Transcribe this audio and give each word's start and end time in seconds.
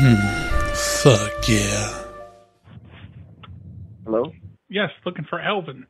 Fuck 0.00 1.46
yeah. 1.46 2.04
Hello? 4.06 4.32
Yes, 4.70 4.88
looking 5.04 5.26
for 5.28 5.38
Alvin. 5.38 5.86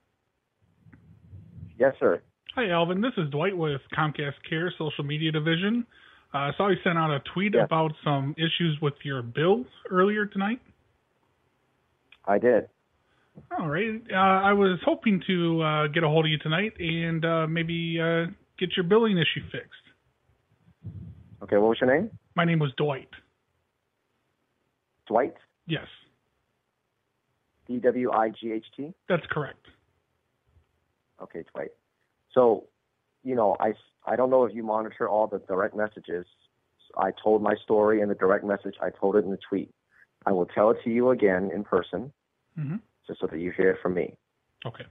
Yes, 1.78 1.94
sir. 2.00 2.20
Hi, 2.56 2.70
Alvin. 2.70 3.00
This 3.00 3.12
is 3.16 3.30
Dwight 3.30 3.56
with 3.56 3.80
Comcast 3.96 4.34
Care 4.48 4.74
Social 4.76 5.04
Media 5.04 5.30
Division. 5.30 5.86
Uh, 6.34 6.38
I 6.38 6.50
saw 6.56 6.68
you 6.70 6.76
sent 6.82 6.98
out 6.98 7.12
a 7.12 7.20
tweet 7.32 7.54
Yes. 7.54 7.64
about 7.66 7.92
some 8.02 8.34
issues 8.36 8.78
with 8.82 8.94
your 9.04 9.22
bill 9.22 9.64
earlier 9.90 10.26
tonight. 10.26 10.60
I 12.24 12.38
did. 12.38 12.68
All 13.56 13.68
right. 13.68 14.02
Uh, 14.12 14.16
I 14.16 14.52
was 14.54 14.80
hoping 14.84 15.22
to 15.28 15.62
uh, 15.62 15.86
get 15.86 16.02
a 16.02 16.08
hold 16.08 16.24
of 16.24 16.30
you 16.32 16.38
tonight 16.38 16.72
and 16.80 17.24
uh, 17.24 17.46
maybe 17.46 18.00
uh, 18.00 18.26
get 18.58 18.70
your 18.76 18.84
billing 18.84 19.18
issue 19.18 19.44
fixed. 19.52 19.70
Okay, 21.44 21.56
what 21.58 21.68
was 21.68 21.78
your 21.80 21.94
name? 21.94 22.10
My 22.34 22.44
name 22.44 22.58
was 22.58 22.72
Dwight. 22.76 23.08
Dwight? 25.10 25.34
Yes, 25.66 25.86
D 27.66 27.78
W 27.80 28.12
I 28.12 28.28
G 28.30 28.52
H 28.52 28.64
T? 28.76 28.94
that's 29.08 29.26
correct. 29.28 29.66
Okay, 31.20 31.44
Dwight. 31.52 31.72
So, 32.32 32.68
you 33.24 33.34
know, 33.34 33.56
I, 33.60 33.74
I 34.06 34.14
don't 34.16 34.30
know 34.30 34.44
if 34.44 34.54
you 34.54 34.62
monitor 34.62 35.08
all 35.08 35.26
the 35.26 35.40
direct 35.40 35.76
messages. 35.76 36.24
I 36.96 37.10
told 37.22 37.42
my 37.42 37.54
story 37.62 38.00
in 38.00 38.08
the 38.08 38.14
direct 38.14 38.44
message. 38.44 38.76
I 38.80 38.90
told 38.90 39.16
it 39.16 39.24
in 39.24 39.30
the 39.30 39.38
tweet. 39.48 39.70
I 40.26 40.32
will 40.32 40.46
tell 40.46 40.70
it 40.70 40.78
to 40.84 40.90
you 40.90 41.10
again 41.10 41.50
in 41.52 41.64
person, 41.64 42.12
hmm 42.56 42.76
just 43.06 43.20
so 43.20 43.26
that 43.26 43.40
you 43.40 43.50
hear 43.50 43.70
it 43.70 43.78
from 43.82 43.94
me. 43.94 44.14
Okay. 44.64 44.84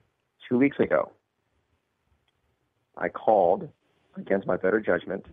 Two 0.50 0.58
weeks 0.58 0.78
ago, 0.80 1.12
I 2.98 3.08
called 3.08 3.70
against 4.18 4.46
my 4.46 4.58
better 4.58 4.82
judgment 4.82 5.26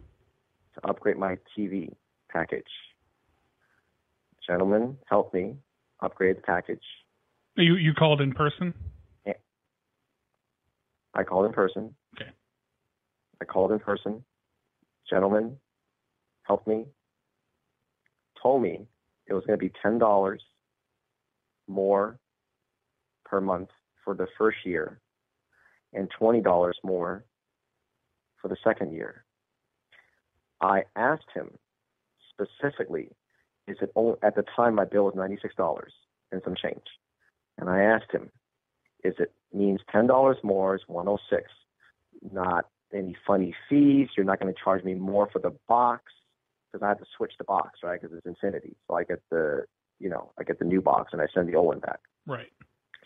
to 0.74 0.88
upgrade 0.88 1.16
my 1.16 1.38
TV 1.59 1.93
package. 2.30 2.71
Gentlemen, 4.47 4.97
help 5.09 5.35
me 5.35 5.57
upgrade 6.01 6.37
the 6.37 6.43
package. 6.43 6.83
You 7.57 7.77
you 7.77 7.95
called 7.95 8.21
in 8.21 8.33
person. 8.33 8.75
I 11.16 11.25
called 11.25 11.47
in 11.47 11.52
person. 11.52 11.95
Okay. 12.15 12.30
I 13.41 13.45
called 13.47 13.73
in 13.73 13.79
person. 13.79 14.23
Gentlemen, 15.09 15.57
help 16.43 16.67
me. 16.67 16.85
Told 18.43 18.63
me 18.63 18.87
it 19.27 19.33
was 19.33 19.45
going 19.47 19.59
to 19.59 19.65
be 19.65 19.73
ten 19.83 19.99
dollars 19.99 20.43
more 21.67 22.19
per 23.24 23.41
month 23.41 23.71
for 24.05 24.15
the 24.15 24.27
first 24.37 24.59
year, 24.65 25.01
and 25.95 26.09
twenty 26.19 26.43
dollars 26.43 26.79
more 26.85 27.24
for 28.41 28.49
the 28.49 28.57
second 28.63 28.93
year. 28.93 29.24
I 30.61 30.85
asked 30.97 31.30
him 31.35 31.51
specifically, 32.33 33.09
is 33.66 33.76
it 33.80 33.90
only, 33.95 34.16
at 34.22 34.34
the 34.36 34.45
time 34.54 34.74
my 34.74 34.84
bill 34.84 35.04
was 35.04 35.14
ninety 35.16 35.38
six 35.40 35.54
dollars 35.54 35.92
and 36.32 36.40
some 36.45 36.54
change, 36.54 36.86
and 37.59 37.68
I 37.68 37.82
asked 37.82 38.12
him, 38.12 38.30
is 39.04 39.14
it 39.18 39.32
means 39.52 39.80
ten 39.90 40.06
dollars 40.06 40.36
more 40.42 40.74
is 40.74 40.82
one 40.86 41.06
hundred 41.06 41.20
six, 41.30 41.45
not 42.32 42.66
any 42.94 43.16
funny 43.26 43.54
fees. 43.68 44.09
You're 44.16 44.26
not 44.26 44.40
going 44.40 44.52
to 44.52 44.60
charge 44.62 44.84
me 44.84 44.94
more 44.94 45.28
for 45.32 45.38
the 45.38 45.54
box 45.68 46.12
because 46.72 46.84
I 46.84 46.88
have 46.88 46.98
to 46.98 47.06
switch 47.16 47.32
the 47.38 47.44
box, 47.44 47.80
right? 47.82 48.00
Because 48.00 48.16
it's 48.16 48.26
Xfinity, 48.26 48.74
so 48.87 48.94
I 48.94 49.04
get 49.04 49.20
the 49.30 49.64
you 49.98 50.09
know 50.09 50.32
I 50.38 50.44
get 50.44 50.59
the 50.59 50.64
new 50.64 50.80
box 50.80 51.10
and 51.12 51.20
I 51.22 51.26
send 51.32 51.48
the 51.48 51.56
old 51.56 51.66
one 51.66 51.80
back. 51.80 52.00
Right. 52.26 52.52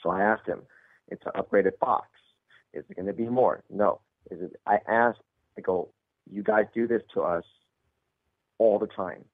So 0.03 0.11
I 0.11 0.23
asked 0.23 0.47
him, 0.47 0.63
it's 1.09 1.23
an 1.27 1.33
upgraded 1.41 1.79
box. 1.79 2.09
Is 2.73 2.85
it 2.89 2.97
going 2.97 3.07
to 3.07 3.13
be 3.13 3.29
more? 3.29 3.63
No. 3.69 4.01
Is 4.31 4.41
it? 4.41 4.53
I 4.67 4.79
asked. 4.89 5.21
I 5.59 5.61
go, 5.61 5.91
you 6.31 6.43
guys 6.43 6.65
do 6.73 6.87
this 6.87 7.03
to 7.15 7.23
us 7.23 7.45
all 8.59 8.79
the 8.79 8.87
time. 8.87 9.25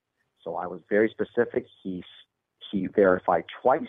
So 0.43 0.55
I 0.55 0.67
was 0.67 0.81
very 0.89 1.09
specific. 1.09 1.65
He 1.83 2.03
he 2.71 2.87
verified 2.87 3.45
twice. 3.61 3.81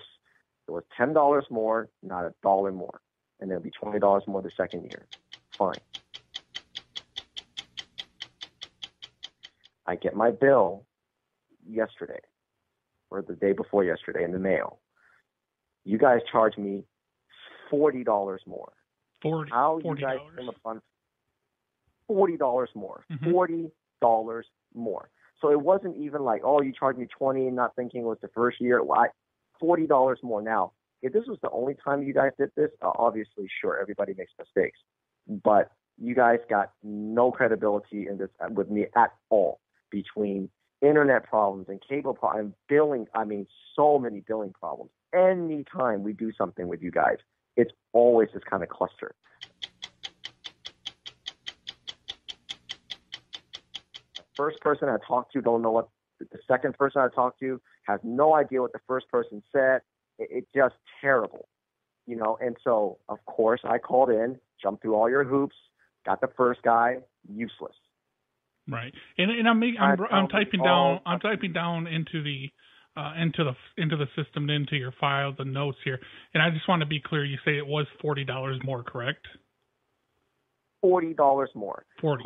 It 0.66 0.70
was 0.70 0.84
ten 0.96 1.12
dollars 1.12 1.44
more, 1.50 1.88
not 2.02 2.24
a 2.24 2.34
dollar 2.42 2.72
more, 2.72 3.00
and 3.40 3.50
it'll 3.50 3.62
be 3.62 3.70
twenty 3.70 3.98
dollars 3.98 4.24
more 4.26 4.42
the 4.42 4.50
second 4.56 4.82
year. 4.84 5.06
Fine. 5.56 5.74
I 9.86 9.96
get 9.96 10.14
my 10.14 10.30
bill 10.30 10.84
yesterday, 11.66 12.20
or 13.10 13.22
the 13.22 13.34
day 13.34 13.52
before 13.52 13.84
yesterday 13.84 14.24
in 14.24 14.32
the 14.32 14.38
mail. 14.38 14.80
You 15.84 15.96
guys 15.96 16.20
charge 16.30 16.58
me 16.58 16.84
forty 17.70 18.04
dollars 18.04 18.42
more. 18.46 18.72
Forty. 19.22 19.50
How 19.50 19.80
you 19.82 19.94
guys 19.96 20.18
came 20.36 20.48
upon 20.48 20.82
forty 22.06 22.36
dollars 22.36 22.70
more? 22.74 23.04
Mhm. 23.10 23.30
Forty 23.32 23.70
dollars 24.00 24.46
more. 24.74 25.08
So 25.40 25.50
it 25.50 25.60
wasn't 25.60 25.96
even 25.96 26.22
like, 26.22 26.42
oh, 26.44 26.60
you 26.62 26.72
charged 26.72 26.98
me 26.98 27.06
twenty, 27.06 27.46
and 27.46 27.56
not 27.56 27.76
thinking 27.76 28.02
it 28.02 28.06
was 28.06 28.18
the 28.20 28.28
first 28.28 28.60
year. 28.60 28.82
Why? 28.82 29.08
Forty 29.60 29.86
dollars 29.86 30.18
more. 30.22 30.42
Now, 30.42 30.72
if 31.02 31.12
this 31.12 31.24
was 31.26 31.38
the 31.42 31.50
only 31.50 31.74
time 31.84 32.02
you 32.02 32.12
guys 32.12 32.32
did 32.38 32.50
this, 32.56 32.70
uh, 32.82 32.90
obviously, 32.98 33.48
sure, 33.60 33.78
everybody 33.80 34.14
makes 34.16 34.32
mistakes, 34.38 34.78
but 35.44 35.70
you 35.96 36.14
guys 36.14 36.38
got 36.48 36.72
no 36.82 37.30
credibility 37.30 38.06
in 38.08 38.18
this 38.18 38.30
uh, 38.40 38.48
with 38.50 38.70
me 38.70 38.86
at 38.96 39.12
all. 39.30 39.60
Between 39.90 40.50
internet 40.82 41.24
problems 41.24 41.66
and 41.68 41.80
cable 41.88 42.14
problems, 42.14 42.54
billing, 42.68 43.06
I 43.14 43.24
mean, 43.24 43.46
so 43.74 43.98
many 43.98 44.20
billing 44.26 44.52
problems. 44.52 44.90
Anytime 45.14 46.02
we 46.02 46.12
do 46.12 46.30
something 46.36 46.68
with 46.68 46.82
you 46.82 46.90
guys, 46.90 47.16
it's 47.56 47.72
always 47.92 48.28
this 48.34 48.42
kind 48.48 48.62
of 48.62 48.68
cluster. 48.68 49.14
First 54.38 54.60
person 54.60 54.88
I 54.88 54.96
talked 55.06 55.32
to 55.34 55.42
don't 55.42 55.60
know 55.60 55.72
what 55.72 55.88
the 56.18 56.38
second 56.46 56.78
person 56.78 57.02
I 57.02 57.08
talked 57.14 57.40
to 57.40 57.60
has 57.86 58.00
no 58.02 58.34
idea 58.34 58.62
what 58.62 58.72
the 58.72 58.80
first 58.86 59.08
person 59.10 59.42
said. 59.52 59.80
It, 60.18 60.28
it's 60.30 60.48
just 60.54 60.76
terrible, 61.00 61.48
you 62.06 62.16
know. 62.16 62.38
And 62.40 62.56
so, 62.64 62.98
of 63.08 63.18
course, 63.26 63.60
I 63.64 63.78
called 63.78 64.10
in, 64.10 64.38
jumped 64.62 64.82
through 64.82 64.94
all 64.94 65.10
your 65.10 65.24
hoops, 65.24 65.56
got 66.06 66.20
the 66.20 66.28
first 66.36 66.62
guy, 66.62 66.98
useless. 67.28 67.74
Right. 68.70 68.92
And 69.16 69.30
and 69.30 69.48
I'm 69.48 69.62
I'm, 69.80 69.98
I'm 70.10 70.28
typing 70.28 70.62
down 70.62 71.00
I'm 71.04 71.20
typing 71.20 71.52
down 71.52 71.86
into 71.86 72.22
the 72.22 72.50
uh, 72.96 73.14
into 73.20 73.44
the 73.44 73.82
into 73.82 73.96
the 73.96 74.06
system 74.14 74.50
into 74.50 74.76
your 74.76 74.92
file 75.00 75.34
the 75.36 75.44
notes 75.44 75.78
here. 75.84 75.98
And 76.34 76.42
I 76.42 76.50
just 76.50 76.68
want 76.68 76.80
to 76.80 76.86
be 76.86 77.00
clear. 77.00 77.24
You 77.24 77.38
say 77.44 77.56
it 77.56 77.66
was 77.66 77.86
forty 78.00 78.24
dollars 78.24 78.60
more, 78.64 78.82
correct? 78.82 79.26
Forty 80.80 81.14
dollars 81.14 81.50
more. 81.54 81.84
Forty. 82.00 82.24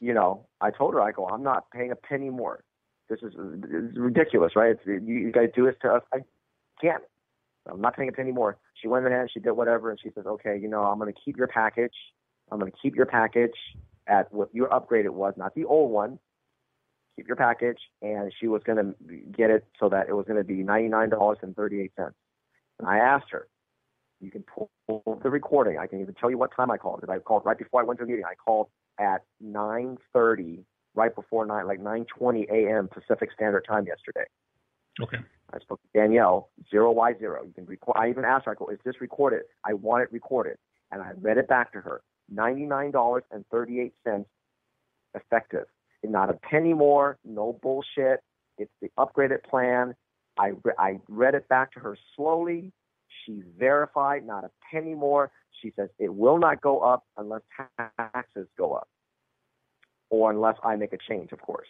You 0.00 0.14
know, 0.14 0.46
I 0.60 0.70
told 0.70 0.94
her, 0.94 1.00
I 1.00 1.12
go, 1.12 1.26
I'm 1.26 1.42
not 1.42 1.70
paying 1.70 1.92
a 1.92 1.96
penny 1.96 2.30
more. 2.30 2.64
This 3.08 3.18
is, 3.22 3.32
this 3.36 3.70
is 3.70 3.96
ridiculous, 3.96 4.52
right? 4.56 4.72
It's, 4.72 4.80
you, 4.86 5.00
you 5.14 5.32
guys 5.32 5.48
do 5.54 5.66
this 5.66 5.74
to 5.82 5.88
us. 5.88 6.02
I 6.12 6.18
can't. 6.80 7.02
I'm 7.70 7.80
not 7.80 7.96
paying 7.96 8.08
a 8.08 8.12
penny 8.12 8.32
more. 8.32 8.56
She 8.80 8.88
went 8.88 9.06
ahead 9.06 9.20
and 9.20 9.30
she 9.32 9.40
did 9.40 9.52
whatever, 9.52 9.90
and 9.90 9.98
she 10.02 10.10
says, 10.14 10.24
okay, 10.26 10.58
you 10.58 10.68
know, 10.68 10.82
I'm 10.82 10.98
going 10.98 11.12
to 11.12 11.20
keep 11.22 11.36
your 11.36 11.48
package. 11.48 11.94
I'm 12.50 12.58
going 12.58 12.70
to 12.72 12.78
keep 12.80 12.96
your 12.96 13.06
package 13.06 13.54
at 14.06 14.32
what 14.32 14.48
your 14.54 14.72
upgrade 14.72 15.04
it 15.04 15.14
was, 15.14 15.34
not 15.36 15.54
the 15.54 15.64
old 15.64 15.90
one. 15.90 16.18
Keep 17.16 17.28
your 17.28 17.36
package, 17.36 17.78
and 18.00 18.32
she 18.40 18.46
was 18.48 18.62
going 18.64 18.78
to 18.78 18.94
get 19.36 19.50
it 19.50 19.66
so 19.78 19.88
that 19.90 20.08
it 20.08 20.14
was 20.14 20.24
going 20.26 20.38
to 20.38 20.44
be 20.44 20.62
$99.38. 20.62 21.90
And 21.98 22.88
I 22.88 22.98
asked 22.98 23.26
her, 23.30 23.48
you 24.20 24.30
can 24.30 24.42
pull 24.42 24.70
the 25.22 25.30
recording. 25.30 25.78
I 25.78 25.86
can 25.86 26.00
even 26.00 26.14
tell 26.14 26.30
you 26.30 26.38
what 26.38 26.50
time 26.54 26.70
I 26.70 26.76
called. 26.76 27.00
Because 27.00 27.14
I 27.14 27.18
called 27.18 27.42
right 27.44 27.58
before 27.58 27.80
I 27.80 27.84
went 27.84 27.98
to 27.98 28.06
the 28.06 28.10
meeting. 28.10 28.24
I 28.24 28.34
called 28.34 28.68
at 29.00 29.24
9:30, 29.42 30.64
right 30.94 31.14
before 31.14 31.46
nine, 31.46 31.66
like 31.66 31.80
9:20 31.80 32.48
a.m. 32.50 32.88
Pacific 32.88 33.30
Standard 33.32 33.64
Time 33.66 33.86
yesterday. 33.86 34.26
Okay. 35.00 35.18
I 35.52 35.58
spoke 35.58 35.80
to 35.82 35.98
Danielle, 35.98 36.50
zero 36.70 36.92
Y 36.92 37.14
zero. 37.18 37.42
You 37.44 37.52
can 37.52 37.66
record. 37.66 37.96
I 37.98 38.08
even 38.08 38.24
asked 38.24 38.44
her, 38.44 38.52
I 38.52 38.54
go, 38.54 38.68
is 38.68 38.78
this 38.84 39.00
recorded? 39.00 39.42
I 39.64 39.72
want 39.74 40.02
it 40.02 40.12
recorded, 40.12 40.56
and 40.92 41.02
I 41.02 41.12
read 41.20 41.38
it 41.38 41.48
back 41.48 41.72
to 41.72 41.80
her. 41.80 42.02
Ninety-nine 42.28 42.92
dollars 42.92 43.24
and 43.32 43.44
thirty-eight 43.50 43.94
cents, 44.04 44.28
effective. 45.14 45.66
And 46.02 46.12
not 46.12 46.30
a 46.30 46.34
penny 46.34 46.72
more. 46.72 47.18
No 47.24 47.58
bullshit. 47.62 48.20
It's 48.58 48.70
the 48.80 48.90
upgraded 48.98 49.42
plan. 49.44 49.94
I 50.38 50.52
re- 50.62 50.74
I 50.78 51.00
read 51.08 51.34
it 51.34 51.48
back 51.48 51.72
to 51.72 51.80
her 51.80 51.96
slowly. 52.16 52.72
She 53.24 53.42
verified 53.58 54.26
not 54.26 54.44
a 54.44 54.50
penny 54.70 54.94
more. 54.94 55.30
She 55.60 55.72
says 55.76 55.88
it 55.98 56.14
will 56.14 56.38
not 56.38 56.60
go 56.62 56.80
up 56.80 57.04
unless 57.16 57.42
taxes 57.98 58.46
go 58.56 58.72
up, 58.74 58.88
or 60.10 60.30
unless 60.30 60.56
I 60.62 60.76
make 60.76 60.92
a 60.92 60.98
change, 61.08 61.32
of 61.32 61.40
course. 61.40 61.68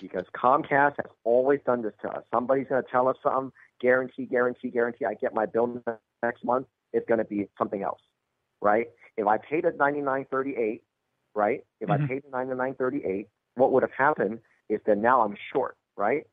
because 0.00 0.24
Comcast 0.34 0.96
has 0.96 1.06
always 1.24 1.60
done 1.66 1.82
this 1.82 1.92
to 2.02 2.08
us. 2.08 2.22
Somebody's 2.32 2.66
going 2.68 2.82
to 2.82 2.90
tell 2.90 3.08
us 3.08 3.16
something, 3.22 3.52
guarantee, 3.80 4.24
guarantee, 4.24 4.68
guarantee. 4.70 5.04
I 5.04 5.14
get 5.14 5.34
my 5.34 5.46
bill 5.46 5.82
next 6.22 6.44
month. 6.44 6.66
It's 6.92 7.06
going 7.06 7.18
to 7.18 7.24
be 7.24 7.48
something 7.58 7.82
else, 7.82 8.00
right? 8.60 8.88
If 9.16 9.26
I 9.26 9.38
paid 9.38 9.64
at 9.66 9.76
ninety 9.76 10.00
nine 10.00 10.26
thirty 10.30 10.56
eight, 10.56 10.82
right? 11.34 11.64
If 11.80 11.88
Mhm. 11.88 12.04
I 12.04 12.06
paid 12.06 12.24
at 12.24 12.30
ninety 12.30 12.54
nine 12.54 12.74
thirty 12.74 13.04
eight, 13.04 13.28
what 13.54 13.72
would 13.72 13.82
have 13.82 13.92
happened 13.92 14.40
is 14.68 14.80
that 14.86 14.98
now 14.98 15.20
I'm 15.22 15.36
short, 15.52 15.76
right? 15.96 16.26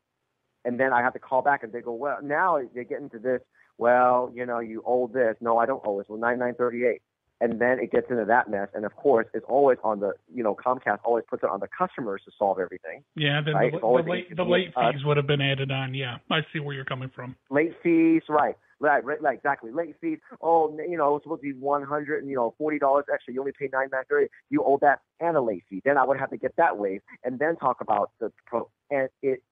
And 0.64 0.80
then 0.80 0.92
I 0.92 1.02
have 1.02 1.12
to 1.12 1.18
call 1.18 1.42
back 1.42 1.62
and 1.62 1.72
they 1.72 1.80
go, 1.80 1.92
well, 1.92 2.18
now 2.22 2.58
they 2.74 2.84
get 2.84 3.00
into 3.00 3.18
this. 3.18 3.40
Well, 3.78 4.30
you 4.34 4.44
know, 4.44 4.58
you 4.58 4.82
owe 4.86 5.06
this. 5.06 5.36
No, 5.40 5.58
I 5.58 5.66
don't 5.66 5.82
owe 5.86 5.98
this. 5.98 6.06
Well, 6.08 6.18
nine 6.18 6.38
nine 6.38 6.54
thirty 6.54 6.84
eight. 6.84 7.02
And 7.40 7.60
then 7.60 7.78
it 7.78 7.92
gets 7.92 8.10
into 8.10 8.24
that 8.24 8.50
mess. 8.50 8.68
And 8.74 8.84
of 8.84 8.96
course, 8.96 9.26
it's 9.32 9.46
always 9.48 9.78
on 9.84 10.00
the, 10.00 10.14
you 10.34 10.42
know, 10.42 10.56
Comcast 10.56 10.98
always 11.04 11.24
puts 11.30 11.44
it 11.44 11.48
on 11.48 11.60
the 11.60 11.68
customers 11.68 12.20
to 12.24 12.32
solve 12.36 12.58
everything. 12.58 13.04
Yeah, 13.14 13.40
then 13.44 13.54
Right, 13.54 13.72
the, 13.72 13.78
the 13.78 13.86
late, 13.86 14.36
the 14.36 14.42
late 14.42 14.74
fees 14.74 15.04
would 15.04 15.16
have 15.16 15.28
been 15.28 15.40
added 15.40 15.70
on. 15.70 15.94
Yeah, 15.94 16.16
I 16.32 16.40
see 16.52 16.58
where 16.58 16.74
you're 16.74 16.84
coming 16.84 17.10
from. 17.14 17.36
Late 17.48 17.74
fees, 17.80 18.22
right. 18.28 18.56
Right, 18.80 19.04
right, 19.04 19.20
right, 19.20 19.36
exactly. 19.36 19.70
Late 19.72 19.96
fees. 20.00 20.18
Oh, 20.40 20.76
you 20.78 20.96
know, 20.96 21.16
it's 21.16 21.24
supposed 21.24 21.42
to 21.42 21.52
be 21.52 21.58
one 21.58 21.82
hundred 21.82 22.22
and 22.22 22.30
you 22.30 22.36
know 22.36 22.54
forty 22.58 22.78
dollars 22.78 23.06
extra. 23.12 23.34
You 23.34 23.40
only 23.40 23.52
pay 23.58 23.68
nine 23.72 23.88
nine 23.90 24.04
thirty. 24.08 24.28
You 24.50 24.62
owe 24.64 24.78
that 24.82 25.00
and 25.18 25.36
a 25.36 25.40
late 25.40 25.64
fee. 25.68 25.82
Then 25.84 25.96
I 25.96 26.04
would 26.04 26.18
have 26.18 26.30
to 26.30 26.36
get 26.36 26.54
that 26.58 26.76
waived 26.76 27.02
and 27.24 27.40
then 27.40 27.56
talk 27.56 27.80
about 27.80 28.12
the 28.20 28.32
pro. 28.46 28.70
And 28.88 29.08
it 29.20 29.42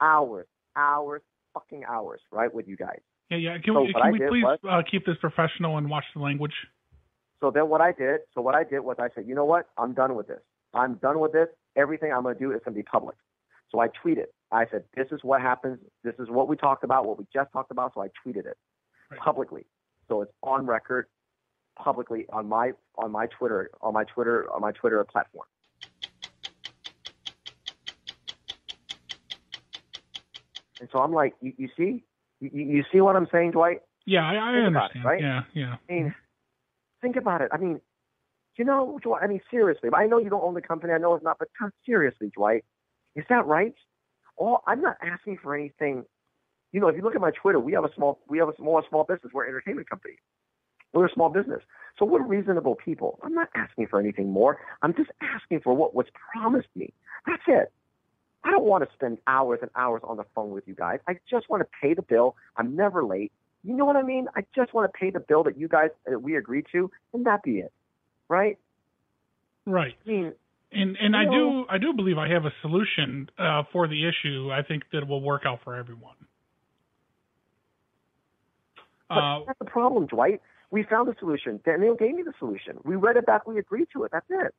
hours, 0.00 0.46
hours, 0.76 1.22
fucking 1.52 1.84
hours, 1.84 2.20
right, 2.30 2.52
with 2.52 2.68
you 2.68 2.76
guys. 2.76 3.00
Yeah, 3.30 3.38
yeah. 3.38 3.58
Can 3.58 3.74
So 3.74 3.82
we, 3.82 3.92
can 3.92 4.12
we 4.12 4.18
please 4.20 4.44
was- 4.44 4.58
uh, 4.68 4.82
keep 4.88 5.04
this 5.06 5.16
professional 5.20 5.78
and 5.78 5.90
watch 5.90 6.04
the 6.14 6.20
language? 6.20 6.54
So 7.40 7.50
then 7.50 7.68
what 7.68 7.80
I 7.80 7.92
did, 7.92 8.20
so 8.34 8.40
what 8.40 8.54
I 8.54 8.64
did 8.64 8.80
was 8.80 8.96
I 8.98 9.08
said, 9.14 9.26
you 9.26 9.34
know 9.34 9.44
what? 9.44 9.68
I'm 9.76 9.92
done 9.92 10.14
with 10.14 10.26
this. 10.26 10.40
I'm 10.72 10.94
done 10.94 11.20
with 11.20 11.32
this. 11.32 11.48
Everything 11.76 12.12
I'm 12.12 12.22
going 12.22 12.34
to 12.34 12.40
do 12.40 12.52
is 12.52 12.60
going 12.64 12.74
to 12.74 12.78
be 12.78 12.82
public. 12.82 13.16
So 13.70 13.80
I 13.80 13.88
tweeted. 13.88 14.26
I 14.52 14.64
said, 14.70 14.84
this 14.96 15.08
is 15.10 15.20
what 15.22 15.42
happens. 15.42 15.78
This 16.02 16.14
is 16.18 16.30
what 16.30 16.48
we 16.48 16.56
talked 16.56 16.84
about, 16.84 17.04
what 17.04 17.18
we 17.18 17.26
just 17.34 17.52
talked 17.52 17.70
about. 17.70 17.92
So 17.94 18.00
I 18.02 18.08
tweeted 18.26 18.46
it 18.46 18.56
Right. 19.10 19.20
publicly. 19.20 19.66
So 20.08 20.22
it's 20.22 20.32
on 20.42 20.66
record 20.66 21.06
publicly 21.78 22.26
on 22.32 22.48
my 22.48 22.72
on 22.96 23.12
my 23.12 23.26
Twitter 23.26 23.70
on 23.82 23.92
my 23.92 24.04
Twitter 24.04 24.46
on 24.52 24.60
my 24.62 24.72
Twitter 24.72 25.04
platform. 25.04 25.46
And 30.80 30.88
so 30.92 30.98
I'm 30.98 31.12
like, 31.12 31.34
you, 31.40 31.52
you 31.56 31.68
see, 31.76 32.04
you, 32.40 32.50
you 32.52 32.84
see 32.92 33.00
what 33.00 33.16
I'm 33.16 33.28
saying, 33.32 33.52
Dwight? 33.52 33.80
Yeah, 34.04 34.24
I, 34.26 34.34
I 34.34 34.52
Think 34.54 34.68
about 34.68 34.90
it, 34.94 34.96
understand. 34.96 35.04
right? 35.04 35.20
Yeah, 35.20 35.42
yeah. 35.54 35.76
I 35.88 35.92
mean, 35.92 36.14
think 37.02 37.16
about 37.16 37.40
it. 37.40 37.48
I 37.52 37.56
mean, 37.56 37.80
you 38.56 38.64
know, 38.64 38.98
Dwight, 39.02 39.22
I 39.22 39.26
mean, 39.26 39.40
seriously, 39.50 39.90
I 39.92 40.06
know 40.06 40.18
you 40.18 40.30
don't 40.30 40.42
own 40.42 40.54
the 40.54 40.62
company. 40.62 40.92
I 40.92 40.98
know 40.98 41.14
it's 41.14 41.24
not, 41.24 41.38
but 41.38 41.48
seriously, 41.84 42.30
Dwight, 42.34 42.64
is 43.14 43.24
that 43.28 43.46
right? 43.46 43.74
All 44.36 44.62
I'm 44.66 44.80
not 44.80 44.96
asking 45.02 45.38
for 45.42 45.54
anything. 45.54 46.04
You 46.72 46.80
know, 46.80 46.88
if 46.88 46.96
you 46.96 47.02
look 47.02 47.14
at 47.14 47.20
my 47.20 47.30
Twitter, 47.30 47.58
we 47.60 47.72
have 47.72 47.84
a 47.84 47.94
small, 47.94 48.20
we 48.28 48.38
have 48.38 48.48
a 48.48 48.56
small, 48.56 48.82
small 48.88 49.04
business. 49.04 49.32
We're 49.32 49.44
an 49.44 49.50
entertainment 49.50 49.88
company. 49.88 50.14
We're 50.92 51.06
a 51.06 51.12
small 51.12 51.28
business, 51.28 51.60
so 51.98 52.06
we're 52.06 52.22
reasonable 52.22 52.74
people. 52.76 53.18
I'm 53.22 53.34
not 53.34 53.48
asking 53.54 53.88
for 53.88 54.00
anything 54.00 54.30
more. 54.30 54.58
I'm 54.80 54.94
just 54.94 55.10
asking 55.20 55.60
for 55.60 55.74
what 55.74 55.94
was 55.94 56.06
promised 56.32 56.68
me. 56.74 56.94
That's 57.26 57.42
it. 57.48 57.72
I 58.46 58.52
don't 58.52 58.64
want 58.64 58.88
to 58.88 58.94
spend 58.94 59.18
hours 59.26 59.58
and 59.60 59.72
hours 59.74 60.02
on 60.04 60.18
the 60.18 60.24
phone 60.32 60.50
with 60.50 60.68
you 60.68 60.74
guys. 60.74 61.00
I 61.08 61.18
just 61.28 61.50
want 61.50 61.62
to 61.62 61.68
pay 61.82 61.94
the 61.94 62.02
bill. 62.02 62.36
I'm 62.56 62.76
never 62.76 63.04
late. 63.04 63.32
You 63.64 63.74
know 63.74 63.84
what 63.84 63.96
I 63.96 64.02
mean? 64.02 64.28
I 64.36 64.42
just 64.54 64.72
want 64.72 64.90
to 64.90 64.96
pay 64.96 65.10
the 65.10 65.18
bill 65.18 65.42
that 65.44 65.58
you 65.58 65.66
guys 65.66 65.90
that 66.06 66.22
we 66.22 66.36
agreed 66.36 66.66
to, 66.70 66.88
and 67.12 67.26
that 67.26 67.42
be 67.42 67.58
it, 67.58 67.72
right? 68.28 68.56
Right. 69.66 69.94
I 70.06 70.08
mean, 70.08 70.32
And 70.70 70.96
and 71.00 71.16
I 71.16 71.22
You 71.22 71.30
do 71.30 71.64
I 71.68 71.78
do 71.78 71.92
believe 71.92 72.18
I 72.18 72.28
have 72.28 72.44
a 72.44 72.52
solution 72.62 73.28
uh, 73.36 73.64
for 73.72 73.88
the 73.88 74.08
issue. 74.08 74.50
I 74.52 74.62
think 74.62 74.84
that 74.92 75.08
will 75.08 75.20
work 75.22 75.42
out 75.44 75.58
for 75.64 75.74
everyone. 75.74 76.14
but 79.08 79.18
Uh, 79.18 79.40
that's 79.46 79.58
the 79.58 79.64
problem, 79.64 80.06
Dwight. 80.06 80.40
We 80.70 80.84
found 80.84 81.08
a 81.08 81.18
solution. 81.18 81.60
Daniel 81.64 81.96
gave 81.96 82.14
me 82.14 82.22
the 82.22 82.34
solution. 82.38 82.78
We 82.84 82.94
read 82.94 83.16
it 83.16 83.26
back. 83.26 83.48
We 83.48 83.58
agreed 83.58 83.88
to 83.94 84.04
it. 84.04 84.12
That's 84.12 84.26
it. 84.30 84.54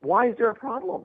Why 0.00 0.28
is 0.28 0.36
there 0.36 0.50
a 0.50 0.54
problem? 0.54 1.04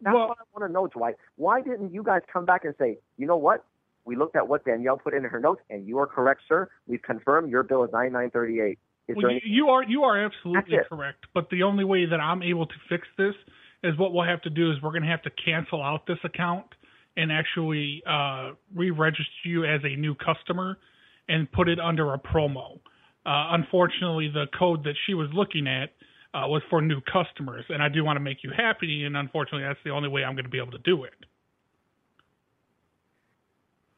That's 0.00 0.14
Well- 0.14 0.28
what 0.28 0.38
I 0.38 0.44
want 0.58 0.70
to 0.70 0.72
know, 0.72 0.86
Dwight. 0.86 1.16
Why 1.36 1.60
didn't 1.60 1.92
you 1.92 2.02
guys 2.02 2.22
come 2.32 2.44
back 2.44 2.64
and 2.64 2.74
say, 2.78 2.98
you 3.16 3.26
know 3.26 3.36
what? 3.36 3.64
We 4.04 4.14
looked 4.14 4.36
at 4.36 4.46
what 4.46 4.64
Danielle 4.64 4.98
put 4.98 5.14
in 5.14 5.24
her 5.24 5.40
notes, 5.40 5.62
and 5.68 5.86
you 5.86 5.98
are 5.98 6.06
correct, 6.06 6.42
sir. 6.48 6.68
We've 6.86 7.02
confirmed 7.02 7.50
your 7.50 7.64
bill 7.64 7.82
is 7.82 7.90
ninety 7.92 8.12
nine 8.12 8.30
thirty 8.30 8.60
eight. 8.60 8.78
Well, 9.08 9.32
you, 9.32 9.40
you 9.44 9.68
are 9.68 9.82
you 9.82 10.04
are 10.04 10.24
absolutely 10.24 10.78
correct. 10.88 11.26
But 11.34 11.50
the 11.50 11.64
only 11.64 11.84
way 11.84 12.06
that 12.06 12.20
I'm 12.20 12.42
able 12.42 12.66
to 12.66 12.74
fix 12.88 13.06
this 13.18 13.34
is 13.82 13.98
what 13.98 14.12
we'll 14.12 14.24
have 14.24 14.42
to 14.42 14.50
do 14.50 14.70
is 14.70 14.80
we're 14.80 14.90
going 14.90 15.02
to 15.02 15.08
have 15.08 15.22
to 15.22 15.30
cancel 15.44 15.82
out 15.82 16.06
this 16.06 16.18
account 16.24 16.66
and 17.16 17.32
actually 17.32 18.02
uh, 18.08 18.52
re-register 18.74 19.24
you 19.44 19.64
as 19.64 19.80
a 19.84 19.96
new 19.96 20.14
customer 20.14 20.78
and 21.28 21.50
put 21.50 21.68
it 21.68 21.80
under 21.80 22.12
a 22.14 22.18
promo. 22.18 22.78
Uh, 23.24 23.54
unfortunately, 23.54 24.28
the 24.32 24.46
code 24.56 24.84
that 24.84 24.94
she 25.06 25.14
was 25.14 25.28
looking 25.32 25.66
at 25.66 25.90
uh, 26.34 26.46
was 26.46 26.62
for 26.68 26.80
new 26.82 27.00
customers, 27.00 27.64
and 27.68 27.82
I 27.82 27.88
do 27.88 28.04
want 28.04 28.16
to 28.16 28.20
make 28.20 28.38
you 28.42 28.50
happy. 28.56 29.04
And 29.04 29.16
unfortunately, 29.16 29.66
that's 29.66 29.78
the 29.84 29.90
only 29.90 30.08
way 30.08 30.24
I'm 30.24 30.34
going 30.34 30.44
to 30.44 30.50
be 30.50 30.58
able 30.58 30.72
to 30.72 30.78
do 30.78 31.04
it. 31.04 31.14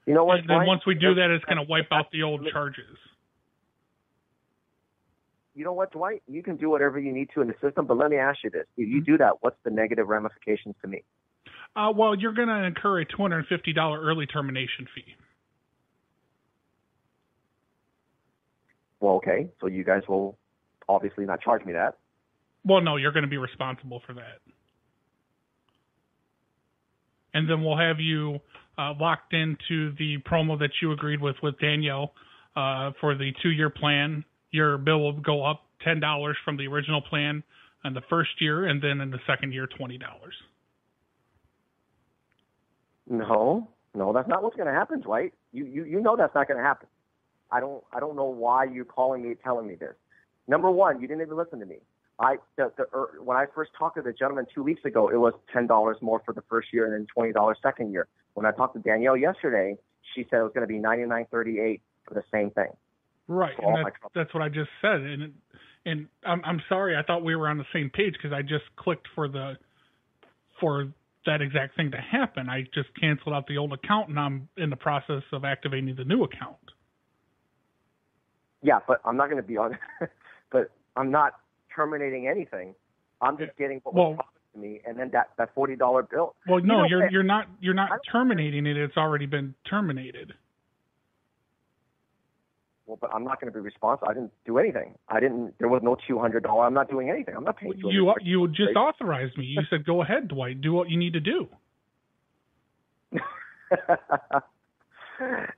you 0.07 0.15
know 0.15 0.25
what? 0.25 0.41
And 0.41 0.49
then 0.49 0.67
once 0.67 0.83
we 0.87 0.95
do 0.95 1.15
that, 1.15 1.31
it's 1.31 1.45
going 1.45 1.59
to 1.59 1.69
wipe 1.69 1.89
out 1.93 2.11
the 2.13 2.23
old 2.23 2.47
charges. 2.53 2.97
you 5.55 5.65
know 5.65 5.73
what, 5.73 5.91
Dwight? 5.91 6.23
You 6.29 6.43
can 6.43 6.57
do 6.57 6.71
whatever 6.71 7.01
you 7.01 7.13
need 7.13 7.31
to 7.35 7.41
in 7.41 7.49
the 7.49 7.55
system, 7.61 7.87
but 7.87 7.97
let 7.97 8.11
me 8.11 8.17
ask 8.17 8.39
you 8.45 8.51
this: 8.51 8.67
If 8.77 8.89
you 8.89 9.03
do 9.03 9.19
that, 9.19 9.35
what's 9.41 9.59
the 9.65 9.71
negative 9.71 10.09
ramifications 10.09 10.77
to 10.83 10.89
me? 10.89 11.03
Uh, 11.75 11.93
well, 11.95 12.15
you're 12.15 12.33
going 12.33 12.49
to 12.49 12.65
incur 12.65 13.01
a 13.01 13.07
$250 13.07 13.99
early 13.99 14.27
termination 14.27 14.87
fee. 14.95 15.15
Well, 19.01 19.15
okay, 19.17 19.49
so 19.61 19.69
you 19.69 19.85
guys 19.85 20.03
will 20.09 20.37
obviously 20.89 21.25
not 21.25 21.41
charge 21.41 21.65
me 21.65 21.75
that. 21.75 21.99
Well, 22.69 22.83
no, 22.83 22.97
you're 22.97 23.13
going 23.13 23.25
to 23.25 23.31
be 23.31 23.39
responsible 23.39 24.03
for 24.07 24.13
that. 24.15 24.41
And 27.33 27.49
then 27.49 27.65
we'll 27.65 27.79
have 27.79 27.99
you 27.99 28.41
uh, 28.77 28.93
locked 29.01 29.33
into 29.33 29.93
the 29.99 30.19
promo 30.31 30.59
that 30.59 30.71
you 30.83 30.93
agreed 30.93 31.21
with 31.21 31.37
with 31.43 31.59
Danielle 31.59 32.13
uh, 32.57 32.91
for 33.01 33.15
the 33.15 33.33
two-year 33.43 33.71
plan. 33.71 34.25
Your 34.51 34.77
bill 34.77 35.01
will 35.01 35.13
go 35.21 35.45
up 35.45 35.63
ten 35.83 35.99
dollars 35.99 36.37
from 36.45 36.57
the 36.57 36.67
original 36.67 37.01
plan 37.01 37.43
in 37.85 37.95
the 37.95 38.03
first 38.11 38.31
year, 38.41 38.67
and 38.67 38.83
then 38.83 39.01
in 39.01 39.11
the 39.11 39.19
second 39.27 39.53
year, 39.53 39.67
twenty 39.67 39.97
dollars. 39.97 40.35
No, 43.09 43.69
no, 43.95 44.13
that's 44.13 44.29
not 44.29 44.43
what's 44.43 44.57
going 44.57 44.67
to 44.67 44.75
happen, 44.75 45.01
Dwight. 45.01 45.33
You, 45.53 45.65
you, 45.65 45.85
you 45.85 46.01
know 46.01 46.17
that's 46.17 46.35
not 46.35 46.47
going 46.47 46.59
to 46.59 46.65
happen. 46.65 46.89
I 47.51 47.61
don't, 47.61 47.83
I 47.93 48.01
don't 48.01 48.17
know 48.17 48.25
why 48.25 48.65
you're 48.65 48.85
calling 48.85 49.23
me, 49.23 49.35
telling 49.43 49.67
me 49.67 49.77
this. 49.77 49.95
Number 50.47 50.71
one, 50.71 51.01
you 51.01 51.09
didn't 51.09 51.23
even 51.23 51.37
listen 51.39 51.61
to 51.61 51.67
me. 51.67 51.79
I, 52.21 52.37
the, 52.57 52.73
the, 52.77 52.85
er, 52.95 53.21
when 53.23 53.37
I 53.37 53.47
first 53.55 53.71
talked 53.79 53.97
to 53.97 54.03
the 54.03 54.13
gentleman 54.13 54.47
two 54.53 54.63
weeks 54.63 54.85
ago, 54.85 55.09
it 55.09 55.17
was 55.17 55.35
ten 55.53 55.67
dollars 55.67 55.97
more 56.01 56.21
for 56.25 56.35
the 56.35 56.43
first 56.49 56.69
year 56.73 56.85
and 56.85 56.93
then 56.93 57.07
twenty 57.15 57.33
dollars 57.33 57.59
second 57.63 57.93
year. 57.93 58.09
When 58.35 58.45
I 58.45 58.51
talked 58.51 58.75
to 58.75 58.81
Danielle 58.81 59.17
yesterday, 59.17 59.77
she 60.15 60.27
said 60.29 60.41
it 60.41 60.43
was 60.43 60.53
going 60.55 60.67
to 60.67 60.73
be 60.73 60.79
ninety 60.79 61.05
nine 61.05 61.27
thirty 61.31 61.61
eight 61.61 61.81
for 62.07 62.15
the 62.15 62.25
same 62.33 62.51
thing. 62.51 62.71
Right, 63.29 63.55
and 63.59 63.73
my 63.73 63.83
that's, 63.85 63.97
that's 64.15 64.35
what 64.35 64.43
I 64.43 64.49
just 64.49 64.71
said. 64.83 65.01
And 65.01 65.35
and 65.87 66.09
I'm 66.25 66.43
I'm 66.45 66.63
sorry, 66.69 66.97
I 66.97 67.03
thought 67.03 67.25
we 67.25 67.37
were 67.37 67.49
on 67.49 67.59
the 67.59 67.67
same 67.73 67.91
page 67.91 68.15
because 68.15 68.33
I 68.33 68.43
just 68.43 68.65
clicked 68.77 69.07
for 69.15 69.29
the 69.29 69.57
for 70.61 70.93
that 71.27 71.41
exact 71.41 71.77
thing 71.77 71.91
to 71.93 71.99
happen. 71.99 72.49
I 72.49 72.63
just 72.75 72.89
canceled 73.01 73.35
out 73.35 73.47
the 73.47 73.59
old 73.59 73.73
account, 73.73 74.09
and 74.09 74.19
I'm 74.19 74.49
in 74.57 74.71
the 74.71 74.77
process 74.77 75.23
of 75.33 75.45
activating 75.45 75.95
the 75.95 76.05
new 76.05 76.25
account. 76.25 76.57
Yeah, 78.63 78.81
but 78.89 79.01
I'm 79.05 79.17
not 79.17 79.31
going 79.31 79.41
to 79.41 79.47
be 79.47 79.57
on. 79.57 79.79
but 80.51 80.73
I'm 80.97 81.11
not 81.13 81.35
terminating 81.79 82.27
anything. 82.27 82.75
I'm 83.21 83.39
just 83.39 83.57
getting 83.57 83.81
what 83.85 83.95
was 83.95 84.01
Well- 84.01 84.15
promised 84.17 84.53
to 84.55 84.59
me, 84.61 84.81
and 84.87 84.99
then 84.99 85.11
that 85.13 85.31
that 85.39 85.55
forty 85.55 85.77
dollar 85.77 86.03
bill. 86.03 86.35
Well, 86.49 86.61
You 86.61 86.67
no, 86.67 86.83
know, 86.83 87.07
you're 87.11 87.23
not 87.23 87.47
you're 87.61 87.75
not 87.75 87.91
terminating 88.11 88.67
it. 88.67 88.77
It's 88.77 88.97
already 88.97 89.27
been 89.27 89.55
terminated. 89.69 90.35
Well, 92.87 92.99
but 93.01 93.13
I'm 93.15 93.23
not 93.23 93.39
going 93.41 93.53
to 93.53 93.57
be 93.57 93.61
responsible. 93.63 94.09
I 94.09 94.15
didn't 94.15 94.33
do 94.47 94.57
anything. 94.59 94.95
I 95.09 95.21
didn't. 95.21 95.55
There 95.59 95.69
was 95.69 95.83
no 95.83 95.97
two 96.09 96.19
hundred 96.19 96.43
dollar. 96.45 96.65
I'm 96.65 96.73
not 96.75 96.89
doing 96.91 97.11
anything. 97.11 97.37
I'm 97.37 97.45
not 97.45 97.59
paying. 97.59 97.75
You 97.77 98.05
$200. 98.07 98.15
you 98.23 98.49
just 98.49 98.75
authorized 98.77 99.37
me. 99.37 99.45
You 99.45 99.61
said 99.71 99.85
go 99.85 100.03
ahead, 100.03 100.29
Dwight. 100.29 100.61
Do 100.63 100.73
what 100.73 100.89
you 100.89 100.99
need 100.99 101.13
to 101.13 101.21
do. 101.21 101.49
is 103.13 103.21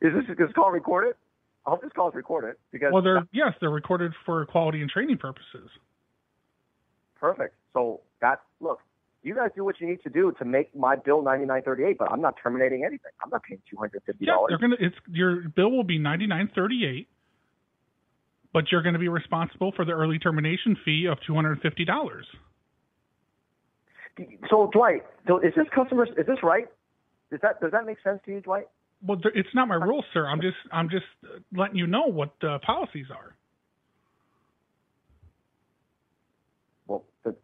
this 0.01 0.25
is 0.29 0.37
this 0.39 0.53
call 0.55 0.71
recorded? 0.73 1.15
I 1.67 1.71
hope 1.71 1.83
this 1.83 1.93
call 1.95 2.09
is 2.09 2.15
recorded 2.15 2.57
because 2.73 2.91
Well, 2.93 3.03
they're 3.03 3.23
yes, 3.33 3.53
they're 3.61 3.71
recorded 3.71 4.13
for 4.27 4.45
quality 4.47 4.81
and 4.81 4.91
training 4.91 5.19
purposes. 5.19 5.69
Perfect. 7.21 7.55
So 7.75 8.01
that 8.21 8.41
look, 8.61 8.81
you 9.23 9.35
guys 9.35 9.51
do 9.55 9.65
what 9.65 9.81
you 9.81 9.87
need 9.89 10.03
to 10.03 10.09
do 10.11 10.33
to 10.39 10.45
make 10.45 10.75
my 10.75 10.97
bill 10.97 11.23
ninety 11.23 11.45
nine 11.47 11.63
thirty 11.63 11.85
eight. 11.85 11.99
But 11.99 12.11
I'm 12.11 12.21
not 12.21 12.35
terminating 12.43 12.83
anything. 12.85 13.13
I'm 13.23 13.31
not 13.31 13.43
paying 13.43 13.61
two 13.71 13.77
hundred 13.77 14.03
fifty 14.07 14.25
Yeah, 14.25 14.33
dollars. 14.33 14.49
they're 14.51 14.59
gonna. 14.59 14.77
It's 14.81 14.97
your 15.11 15.49
bill 15.55 15.71
will 15.71 15.85
be 15.85 15.99
ninety 15.99 16.27
nine 16.27 16.51
thirty 16.55 16.85
eight, 16.87 17.09
but 18.53 18.65
you're 18.73 18.83
going 18.83 18.95
to 18.95 18.99
be 18.99 19.09
responsible 19.09 19.73
for 19.77 19.85
the 19.85 19.93
early 19.93 20.19
termination 20.19 20.77
fee 20.85 21.07
of 21.11 21.19
two 21.27 21.35
hundred 21.35 21.61
fifty 21.61 21.85
dollars. 21.85 22.27
so 24.51 24.71
Dwight, 24.73 25.03
so 25.27 25.39
is 25.39 25.53
this 25.57 25.67
customer? 25.75 26.05
Is 26.19 26.27
this 26.27 26.39
right? 26.43 26.67
Does 27.31 27.41
that 27.43 27.61
does 27.61 27.73
that 27.73 27.87
make 27.87 27.99
sense 28.03 28.21
to 28.27 28.33
you, 28.33 28.41
Dwight? 28.41 28.69
Well, 29.07 29.19
it's 29.35 29.49
not 29.55 29.69
my 29.69 29.77
rule, 29.77 30.05
sir. 30.13 30.27
I'm 30.27 30.41
just 30.41 30.57
I'm 30.73 30.91
just 30.91 31.07
letting 31.57 31.77
you 31.77 31.87
know 31.87 32.07
what 32.07 32.35
the 32.41 32.59
policies 32.67 33.07
are. 33.11 33.35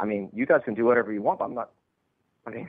I 0.00 0.04
mean, 0.04 0.30
you 0.33 0.47
guys 0.47 0.61
can 0.64 0.75
do 0.75 0.85
whatever 0.85 1.12
you 1.12 1.23
want, 1.23 1.38
but 1.38 1.47
I'm 1.47 1.54
not. 1.54 1.71
I 2.47 2.50
mean, 2.50 2.68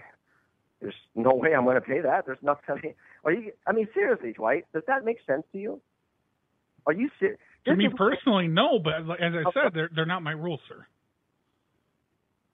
there's 0.81 0.95
no 1.15 1.33
way 1.33 1.53
I'm 1.55 1.63
going 1.63 1.75
to 1.75 1.81
pay 1.81 2.01
that. 2.01 2.25
There's 2.25 2.41
nothing. 2.41 2.93
Are 3.23 3.31
you? 3.31 3.51
I 3.65 3.71
mean, 3.71 3.87
seriously, 3.93 4.33
Dwight, 4.33 4.65
does 4.73 4.83
that 4.87 5.05
make 5.05 5.17
sense 5.25 5.43
to 5.53 5.57
you? 5.57 5.81
Are 6.85 6.93
you 6.93 7.09
serious? 7.19 7.39
To 7.65 7.75
me 7.75 7.89
personally, 7.95 8.47
no. 8.47 8.79
But 8.79 8.93
as 9.21 9.33
I 9.33 9.43
said, 9.51 9.73
they're 9.73 9.89
they're 9.93 10.05
not 10.05 10.23
my 10.23 10.31
rules, 10.31 10.61
sir. 10.69 10.85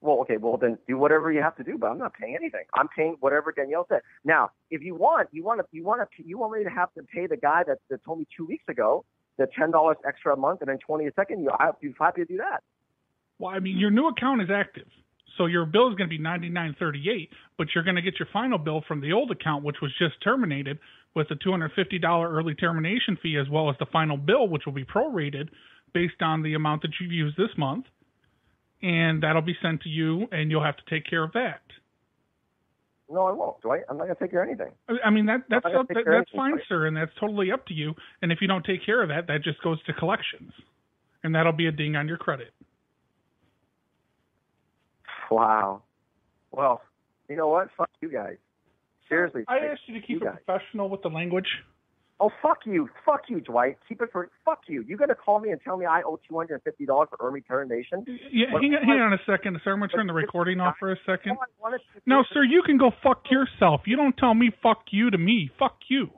Well, 0.01 0.19
okay, 0.21 0.35
well 0.35 0.57
then 0.57 0.77
do 0.85 0.97
whatever 0.97 1.31
you 1.31 1.41
have 1.41 1.55
to 1.55 1.63
do, 1.63 1.77
but 1.77 1.87
I'm 1.87 1.97
not 1.97 2.13
paying 2.13 2.35
anything. 2.35 2.65
I'm 2.73 2.89
paying 2.89 3.15
whatever 3.21 3.53
Danielle 3.53 3.85
said. 3.87 4.01
Now, 4.25 4.49
if 4.69 4.81
you 4.81 4.95
want, 4.95 5.29
you 5.31 5.45
want 5.45 5.61
to, 5.61 5.65
you 5.71 5.83
want 5.83 6.01
to, 6.01 6.23
you 6.27 6.37
want 6.37 6.57
me 6.57 6.63
to 6.65 6.69
have 6.69 6.93
to 6.95 7.03
pay 7.03 7.25
the 7.25 7.37
guy 7.37 7.63
that, 7.67 7.77
that 7.89 8.03
told 8.03 8.19
me 8.19 8.27
two 8.35 8.45
weeks 8.45 8.65
ago 8.67 9.05
the 9.37 9.47
ten 9.57 9.71
dollars 9.71 9.95
extra 10.05 10.33
a 10.33 10.35
month 10.35 10.59
and 10.61 10.69
then 10.69 10.77
twenty 10.79 11.07
a 11.07 11.13
second. 11.13 11.43
You, 11.43 11.51
I'd 11.57 11.79
be 11.81 11.93
happy 11.97 12.21
to 12.21 12.25
do 12.25 12.37
that. 12.37 12.63
Well, 13.39 13.53
I 13.53 13.59
mean, 13.59 13.77
your 13.77 13.91
new 13.91 14.07
account 14.07 14.41
is 14.41 14.49
active, 14.53 14.87
so 15.37 15.47
your 15.47 15.65
bill 15.65 15.89
is 15.89 15.95
going 15.95 16.09
to 16.09 16.15
be 16.15 16.21
ninety 16.21 16.49
nine 16.49 16.75
thirty 16.77 17.09
eight, 17.09 17.29
but 17.57 17.67
you're 17.73 17.83
going 17.83 17.95
to 17.95 18.01
get 18.01 18.19
your 18.19 18.27
final 18.31 18.57
bill 18.57 18.83
from 18.87 19.01
the 19.01 19.13
old 19.13 19.31
account, 19.31 19.63
which 19.63 19.77
was 19.81 19.91
just 19.97 20.21
terminated, 20.23 20.79
with 21.15 21.29
a 21.31 21.35
two 21.35 21.51
hundred 21.51 21.71
fifty 21.75 21.99
dollar 21.99 22.31
early 22.31 22.55
termination 22.55 23.17
fee, 23.21 23.37
as 23.37 23.49
well 23.49 23.69
as 23.69 23.75
the 23.79 23.87
final 23.91 24.17
bill, 24.17 24.47
which 24.47 24.63
will 24.65 24.73
be 24.73 24.85
prorated 24.85 25.49
based 25.93 26.21
on 26.21 26.41
the 26.41 26.53
amount 26.53 26.81
that 26.81 26.91
you've 26.99 27.11
used 27.11 27.37
this 27.37 27.55
month 27.57 27.85
and 28.83 29.23
that'll 29.23 29.41
be 29.41 29.55
sent 29.61 29.81
to 29.81 29.89
you, 29.89 30.27
and 30.31 30.51
you'll 30.51 30.63
have 30.63 30.75
to 30.75 30.83
take 30.89 31.09
care 31.09 31.23
of 31.23 31.31
that. 31.33 31.61
No, 33.09 33.27
I 33.27 33.31
won't. 33.31 33.61
Do 33.61 33.71
I? 33.71 33.79
I'm 33.89 33.97
not 33.97 34.05
going 34.05 34.15
to 34.15 34.21
take 34.21 34.31
care 34.31 34.43
of 34.43 34.49
anything. 34.49 34.71
I 35.03 35.09
mean 35.09 35.25
that 35.27 35.43
that's 35.49 35.65
up, 35.65 35.87
that, 35.87 36.03
that's 36.05 36.29
fine, 36.35 36.59
sir, 36.67 36.87
and 36.87 36.97
that's 36.97 37.11
totally 37.19 37.51
up 37.51 37.65
to 37.67 37.73
you. 37.73 37.93
And 38.21 38.31
if 38.31 38.39
you 38.41 38.47
don't 38.47 38.65
take 38.65 38.85
care 38.85 39.01
of 39.01 39.09
that, 39.09 39.27
that 39.27 39.43
just 39.43 39.61
goes 39.63 39.81
to 39.85 39.93
collections, 39.93 40.51
and 41.23 41.33
that'll 41.33 41.53
be 41.53 41.67
a 41.67 41.71
ding 41.71 41.95
on 41.95 42.07
your 42.07 42.17
credit. 42.17 42.53
Wow. 45.31 45.81
Well, 46.51 46.81
you 47.29 47.35
know 47.35 47.47
what? 47.47 47.69
Fuck 47.75 47.89
you 48.01 48.09
guys. 48.09 48.37
Seriously. 49.09 49.43
I 49.47 49.57
asked 49.57 49.81
you 49.87 49.99
to 49.99 50.05
keep 50.05 50.21
you 50.21 50.27
it 50.27 50.45
professional 50.45 50.89
with 50.89 51.01
the 51.01 51.09
language. 51.09 51.47
Oh 52.19 52.29
fuck 52.41 52.59
you, 52.65 52.89
fuck 53.05 53.23
you, 53.27 53.41
Dwight. 53.41 53.77
Keep 53.89 54.01
it 54.01 54.09
for 54.11 54.29
fuck 54.45 54.61
you. 54.67 54.83
You 54.87 54.97
gonna 54.97 55.15
call 55.15 55.39
me 55.39 55.49
and 55.49 55.59
tell 55.61 55.77
me 55.77 55.85
I 55.85 56.03
owe 56.05 56.19
two 56.27 56.37
hundred 56.37 56.53
and 56.55 56.63
fifty 56.63 56.85
dollars 56.85 57.09
for 57.09 57.17
early 57.25 57.41
termination? 57.41 58.05
Yeah, 58.31 58.47
hang, 58.51 58.75
on, 58.75 58.83
hang 58.83 58.99
on 59.01 59.13
a 59.13 59.17
second, 59.25 59.59
sir. 59.63 59.73
I'm 59.73 59.79
gonna 59.79 59.91
turn 59.91 60.07
the 60.07 60.13
recording 60.13 60.59
off 60.59 60.75
for 60.79 60.91
a 60.91 60.95
second. 61.05 61.37
No, 62.05 62.23
sir, 62.33 62.43
you 62.43 62.61
can 62.65 62.77
go 62.77 62.91
fuck 63.01 63.23
yourself. 63.29 63.81
You 63.85 63.95
don't 63.97 64.15
tell 64.15 64.33
me 64.33 64.51
fuck 64.61 64.83
you 64.91 65.09
to 65.09 65.17
me. 65.17 65.49
Fuck 65.59 65.77
you. 65.89 66.11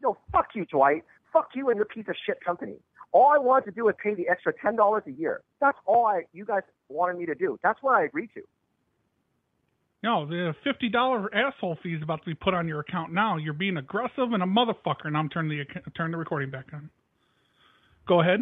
No, 0.00 0.16
fuck 0.30 0.46
you, 0.54 0.64
Dwight. 0.64 1.04
Fuck 1.32 1.48
you 1.54 1.68
and 1.68 1.76
your 1.76 1.86
piece 1.86 2.06
of 2.08 2.14
shit 2.24 2.42
company. 2.44 2.76
All 3.12 3.28
I 3.28 3.38
wanted 3.38 3.66
to 3.66 3.70
do 3.72 3.84
was 3.84 3.94
pay 4.02 4.14
the 4.14 4.28
extra 4.28 4.52
ten 4.62 4.76
dollars 4.76 5.02
a 5.06 5.12
year. 5.12 5.42
That's 5.60 5.78
all 5.86 6.06
I 6.06 6.22
you 6.32 6.44
guys 6.44 6.62
wanted 6.92 7.18
me 7.18 7.26
to 7.26 7.34
do. 7.34 7.58
That's 7.62 7.78
what 7.82 7.94
I 7.96 8.04
agreed 8.04 8.30
to. 8.34 8.42
No, 10.02 10.26
the 10.26 10.54
fifty 10.64 10.88
dollar 10.88 11.32
asshole 11.34 11.78
fee 11.82 11.94
is 11.94 12.02
about 12.02 12.20
to 12.20 12.26
be 12.26 12.34
put 12.34 12.54
on 12.54 12.66
your 12.66 12.80
account 12.80 13.12
now. 13.12 13.36
You're 13.36 13.52
being 13.52 13.76
aggressive 13.76 14.32
and 14.32 14.42
a 14.42 14.46
motherfucker, 14.46 15.04
and 15.04 15.16
I'm 15.16 15.28
turning 15.28 15.56
the 15.56 15.64
turn 15.92 16.10
the 16.10 16.16
recording 16.16 16.50
back 16.50 16.66
on. 16.72 16.90
Go 18.08 18.20
ahead. 18.20 18.40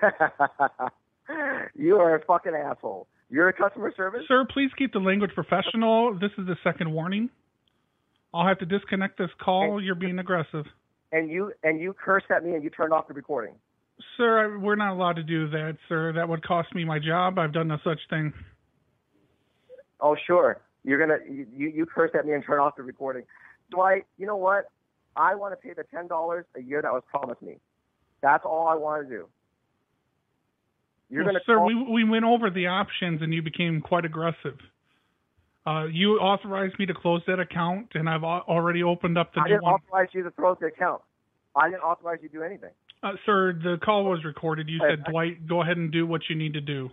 you 1.74 1.96
are 1.96 2.16
a 2.16 2.24
fucking 2.24 2.54
asshole. 2.54 3.08
You're 3.30 3.48
a 3.48 3.52
customer 3.52 3.92
service. 3.96 4.22
Sir, 4.28 4.46
please 4.52 4.70
keep 4.78 4.92
the 4.92 5.00
language 5.00 5.32
professional. 5.34 6.14
This 6.14 6.30
is 6.38 6.46
the 6.46 6.56
second 6.62 6.92
warning. 6.92 7.30
I'll 8.32 8.46
have 8.46 8.58
to 8.60 8.66
disconnect 8.66 9.18
this 9.18 9.30
call. 9.40 9.82
You're 9.82 9.94
being 9.94 10.18
aggressive. 10.18 10.66
And 11.10 11.30
you 11.30 11.52
and 11.62 11.80
you 11.80 11.94
cursed 11.94 12.26
at 12.30 12.44
me 12.44 12.54
and 12.54 12.62
you 12.62 12.70
turned 12.70 12.92
off 12.92 13.08
the 13.08 13.14
recording. 13.14 13.54
Sir, 14.16 14.58
we're 14.58 14.76
not 14.76 14.92
allowed 14.92 15.16
to 15.16 15.22
do 15.22 15.48
that, 15.50 15.76
sir. 15.88 16.12
That 16.12 16.28
would 16.28 16.44
cost 16.44 16.74
me 16.74 16.84
my 16.84 16.98
job. 16.98 17.38
I've 17.38 17.52
done 17.52 17.68
no 17.68 17.78
such 17.84 17.98
thing. 18.10 18.32
Oh, 20.00 20.16
sure. 20.26 20.60
You're 20.84 20.98
gonna 20.98 21.18
you 21.28 21.46
you 21.68 21.86
curse 21.86 22.10
at 22.14 22.26
me 22.26 22.32
and 22.32 22.44
turn 22.44 22.60
off 22.60 22.76
the 22.76 22.82
recording. 22.82 23.24
Dwight, 23.70 24.04
you 24.18 24.26
know 24.26 24.36
what? 24.36 24.70
I 25.16 25.34
want 25.34 25.52
to 25.52 25.56
pay 25.56 25.72
the 25.72 25.84
ten 25.84 26.08
dollars 26.08 26.44
a 26.56 26.60
year 26.60 26.82
that 26.82 26.92
was 26.92 27.02
promised 27.08 27.40
me. 27.40 27.56
That's 28.20 28.44
all 28.44 28.68
I 28.68 28.74
want 28.74 29.08
to 29.08 29.08
do. 29.08 29.26
You're 31.08 31.24
well, 31.24 31.32
gonna 31.34 31.44
sir, 31.46 31.56
call- 31.56 31.66
we 31.66 32.04
we 32.04 32.04
went 32.04 32.24
over 32.24 32.50
the 32.50 32.66
options 32.66 33.22
and 33.22 33.32
you 33.32 33.42
became 33.42 33.80
quite 33.80 34.04
aggressive. 34.04 34.58
Uh, 35.66 35.84
you 35.90 36.18
authorized 36.18 36.78
me 36.78 36.84
to 36.84 36.92
close 36.92 37.22
that 37.26 37.40
account, 37.40 37.88
and 37.94 38.08
I've 38.08 38.24
already 38.24 38.82
opened 38.82 39.16
up 39.16 39.32
the 39.32 39.40
I 39.40 39.44
new 39.44 39.50
didn't 39.54 39.64
authorize 39.64 40.08
you 40.12 40.22
to 40.24 40.30
close 40.30 40.58
the 40.60 40.66
account. 40.66 41.00
I 41.56 41.70
didn't 41.70 41.82
authorize 41.82 42.18
you 42.22 42.28
to 42.28 42.34
do 42.34 42.42
anything. 42.42 42.72
Uh, 43.04 43.12
sir, 43.26 43.52
the 43.52 43.76
call 43.84 44.04
was 44.04 44.24
recorded. 44.24 44.66
You 44.68 44.78
said, 44.78 45.04
I, 45.06 45.10
Dwight, 45.10 45.46
go 45.46 45.60
ahead 45.60 45.76
and 45.76 45.92
do 45.92 46.06
what 46.06 46.22
you 46.30 46.36
need 46.36 46.54
to 46.54 46.62
do, 46.62 46.90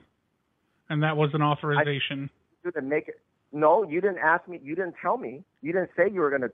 and 0.89 1.03
that 1.03 1.15
was 1.15 1.29
an 1.33 1.41
authorization. 1.41 2.29
I, 2.29 2.67
do 2.67 2.71
to 2.71 2.81
make 2.81 3.07
it. 3.07 3.21
No, 3.53 3.83
you 3.83 4.01
didn't 4.01 4.17
ask 4.17 4.45
me. 4.47 4.59
You 4.61 4.75
didn't 4.75 4.95
tell 5.01 5.17
me. 5.17 5.43
You 5.61 5.71
didn't 5.71 5.91
say 5.95 6.09
you 6.11 6.19
were 6.19 6.29
going 6.29 6.41
to. 6.41 6.51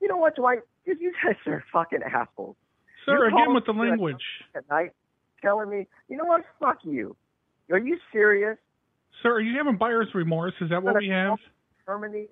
You 0.00 0.06
know 0.08 0.16
what, 0.16 0.36
Dwight? 0.36 0.60
You 0.86 1.12
guys 1.24 1.36
are 1.46 1.64
fucking 1.72 2.00
assholes. 2.02 2.56
Sir, 3.04 3.28
you 3.28 3.36
again 3.36 3.52
with 3.54 3.66
the 3.66 3.72
language. 3.72 4.22
At 4.54 4.68
night, 4.70 4.92
telling 5.42 5.68
me, 5.68 5.88
you 6.08 6.16
know 6.16 6.24
what? 6.24 6.44
Fuck 6.60 6.78
you. 6.84 7.16
Are 7.70 7.78
you 7.78 7.98
serious? 8.12 8.58
Sir, 9.22 9.34
are 9.34 9.40
you 9.40 9.58
having 9.58 9.76
buyer's 9.76 10.08
remorse? 10.14 10.54
Is 10.60 10.70
that 10.70 10.82
what 10.82 10.96
we 10.96 11.08
have? 11.08 11.38
Terminate. 11.84 12.30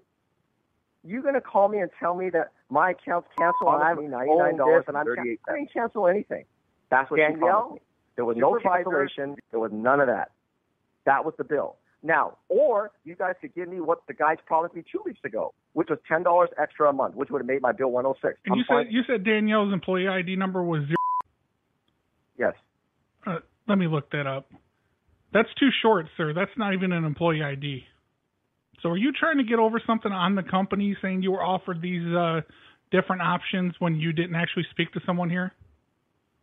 You 1.05 1.23
gonna 1.23 1.41
call 1.41 1.69
me 1.69 1.79
and 1.79 1.91
tell 1.99 2.15
me 2.15 2.31
that 2.31 2.53
my 2.71 2.91
account's 2.91 3.29
canceled 3.39 3.75
and 3.75 3.83
I 3.83 3.89
have 3.91 3.99
ninety 3.99 4.35
nine 4.35 4.57
dollars 4.57 4.85
and 4.89 4.97
I'm 4.97 5.07
I 5.09 5.55
didn't 5.55 5.73
cancel 5.73 6.07
anything. 6.07 6.45
That's 6.91 7.11
what 7.11 7.19
Danielle. 7.19 7.73
me. 7.75 7.81
There 8.17 8.25
was 8.25 8.37
no 8.37 8.59
cancellation. 8.61 9.37
There 9.51 9.61
was 9.61 9.71
none 9.73 10.01
of 10.01 10.09
that. 10.09 10.33
That 11.07 11.25
was 11.25 11.35
the 11.39 11.45
bill. 11.45 11.77
Now, 12.03 12.39
or 12.49 12.91
you 13.05 13.17
guys 13.17 13.35
could 13.41 13.55
give 13.55 13.69
me 13.69 13.81
what 13.81 14.03
the 14.07 14.15
guys 14.15 14.37
promised 14.47 14.75
me 14.75 14.85
two 14.91 15.03
weeks 15.05 15.21
ago, 15.25 15.53
which 15.73 15.89
was 15.91 15.99
ten 16.09 16.23
dollars 16.23 16.49
extra 16.61 16.89
a 16.89 16.93
month, 16.93 17.17
which 17.17 17.29
would 17.31 17.41
have 17.41 17.47
made 17.47 17.63
my 17.63 17.73
bill 17.73 17.91
one 17.91 18.05
hundred 18.05 18.19
oh 18.25 18.29
six. 18.29 18.41
And 18.47 18.57
you 18.57 18.65
said 18.69 18.87
you 18.91 19.03
said 19.07 19.25
Danielle's 19.25 19.73
employee 19.73 20.07
ID 20.07 20.37
number 20.37 20.63
was 20.63 20.83
zero. 20.83 20.97
Yes. 22.39 22.55
Uh, 23.27 23.39
let 23.67 23.79
me 23.79 23.89
look 23.89 24.11
that 24.13 24.27
up. 24.27 24.49
That's 25.33 25.49
too 25.59 25.69
short, 25.83 26.07
sir. 26.17 26.33
That's 26.33 26.51
not 26.57 26.73
even 26.73 26.93
an 26.93 27.05
employee 27.05 27.43
ID. 27.43 27.85
So, 28.83 28.91
are 28.91 28.97
you 28.97 29.13
trying 29.13 29.39
to 29.39 29.45
get 29.45 29.59
over 29.59 29.83
something 29.85 30.13
on 30.13 30.37
the 30.37 30.45
company, 30.45 30.97
saying 31.03 31.23
you 31.23 31.33
were 31.33 31.43
offered 31.43 31.83
these 31.83 32.07
uh, 32.15 32.43
different 32.93 33.23
options 33.23 33.75
when 33.81 33.97
you 33.97 34.13
didn't 34.13 34.37
actually 34.37 34.67
speak 34.71 34.93
to 34.93 35.01
someone 35.05 35.29
here? 35.29 35.53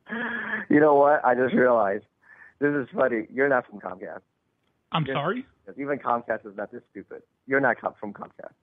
You 0.70 0.80
know 0.80 0.96
what? 0.96 1.24
I 1.24 1.36
just 1.36 1.54
realized 1.54 2.06
this 2.60 2.74
is 2.74 2.88
funny. 2.96 3.28
You're 3.34 3.50
not 3.50 3.68
from 3.68 3.80
Comcast. 3.80 4.22
I'm 4.92 5.06
sorry. 5.06 5.46
Even 5.78 6.00
Comcast 6.00 6.46
is 6.46 6.56
not 6.56 6.72
this 6.72 6.82
stupid. 6.92 7.22
You're 7.48 7.60
not 7.60 7.78
from 8.00 8.14
Comcast. 8.14 8.54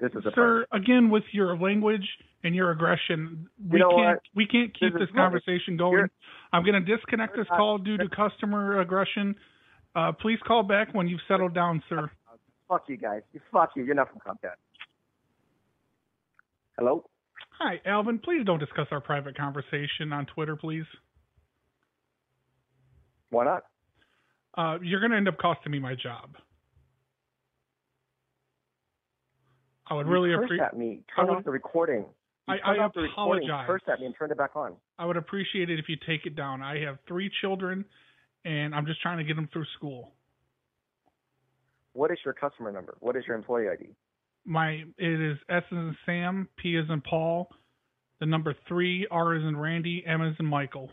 This 0.00 0.10
is 0.12 0.26
a 0.26 0.32
sir. 0.34 0.66
Again, 0.72 1.10
with 1.10 1.22
your 1.32 1.56
language 1.56 2.06
and 2.42 2.54
your 2.54 2.72
aggression, 2.72 3.48
we 3.70 3.78
you 3.78 3.78
know 3.78 3.90
can't 3.90 4.16
what? 4.16 4.22
we 4.34 4.46
can't 4.46 4.76
keep 4.78 4.92
this, 4.94 5.02
this 5.02 5.08
conversation 5.14 5.76
going. 5.76 5.92
You're, 5.92 6.10
I'm 6.52 6.64
going 6.64 6.84
to 6.84 6.96
disconnect 6.96 7.36
this 7.36 7.46
call 7.48 7.78
due 7.78 7.96
to 7.98 8.08
customer 8.08 8.80
aggression. 8.80 9.36
Uh, 9.94 10.10
please 10.12 10.38
call 10.46 10.64
back 10.64 10.92
when 10.92 11.06
you've 11.06 11.20
settled 11.28 11.54
down, 11.54 11.82
sir. 11.88 12.10
Fuck 12.68 12.84
you 12.88 12.96
guys. 12.96 13.22
You 13.32 13.40
fuck 13.52 13.70
you. 13.76 13.84
You're 13.84 13.94
not 13.94 14.08
from 14.10 14.18
Comcast. 14.18 14.56
Hello. 16.78 17.04
Hi, 17.58 17.80
Alvin. 17.86 18.18
Please 18.18 18.44
don't 18.44 18.58
discuss 18.58 18.86
our 18.90 19.00
private 19.00 19.36
conversation 19.36 20.12
on 20.12 20.26
Twitter, 20.26 20.56
please. 20.56 20.84
Why 23.30 23.44
not? 23.44 23.64
uh, 24.56 24.78
you're 24.82 25.00
going 25.00 25.10
to 25.12 25.16
end 25.16 25.28
up 25.28 25.38
costing 25.38 25.72
me 25.72 25.78
my 25.78 25.94
job. 25.94 26.36
I 29.88 29.94
would 29.94 30.06
you 30.06 30.12
really 30.12 30.32
appreciate. 30.34 30.60
at 30.60 30.76
me. 30.76 31.00
Turn 31.14 31.28
off 31.28 31.44
the 31.44 31.50
recording. 31.50 32.04
You 32.48 32.54
I, 32.64 32.72
I 32.72 32.86
apologize. 32.86 33.66
Curse 33.66 33.82
at 33.88 34.00
me 34.00 34.06
and 34.06 34.14
turn 34.18 34.30
it 34.30 34.38
back 34.38 34.56
on. 34.56 34.74
I 34.98 35.06
would 35.06 35.16
appreciate 35.16 35.70
it 35.70 35.78
if 35.78 35.86
you 35.88 35.96
take 36.06 36.26
it 36.26 36.36
down. 36.36 36.62
I 36.62 36.80
have 36.80 36.98
three 37.06 37.30
children, 37.40 37.84
and 38.44 38.74
I'm 38.74 38.86
just 38.86 39.00
trying 39.00 39.18
to 39.18 39.24
get 39.24 39.36
them 39.36 39.48
through 39.52 39.66
school. 39.76 40.12
What 41.92 42.10
is 42.10 42.18
your 42.24 42.34
customer 42.34 42.72
number? 42.72 42.96
What 43.00 43.16
is 43.16 43.24
your 43.26 43.36
employee 43.36 43.68
ID? 43.68 43.90
My 44.44 44.84
it 44.98 45.20
is 45.20 45.38
S 45.48 45.62
as 45.70 45.72
in 45.72 45.96
Sam, 46.04 46.48
P 46.56 46.76
is 46.76 46.90
in 46.90 47.00
Paul, 47.00 47.48
the 48.20 48.26
number 48.26 48.54
three, 48.68 49.06
R 49.10 49.34
is 49.36 49.42
in 49.42 49.56
Randy, 49.56 50.04
M 50.06 50.22
is 50.22 50.34
in 50.38 50.46
Michael. 50.46 50.90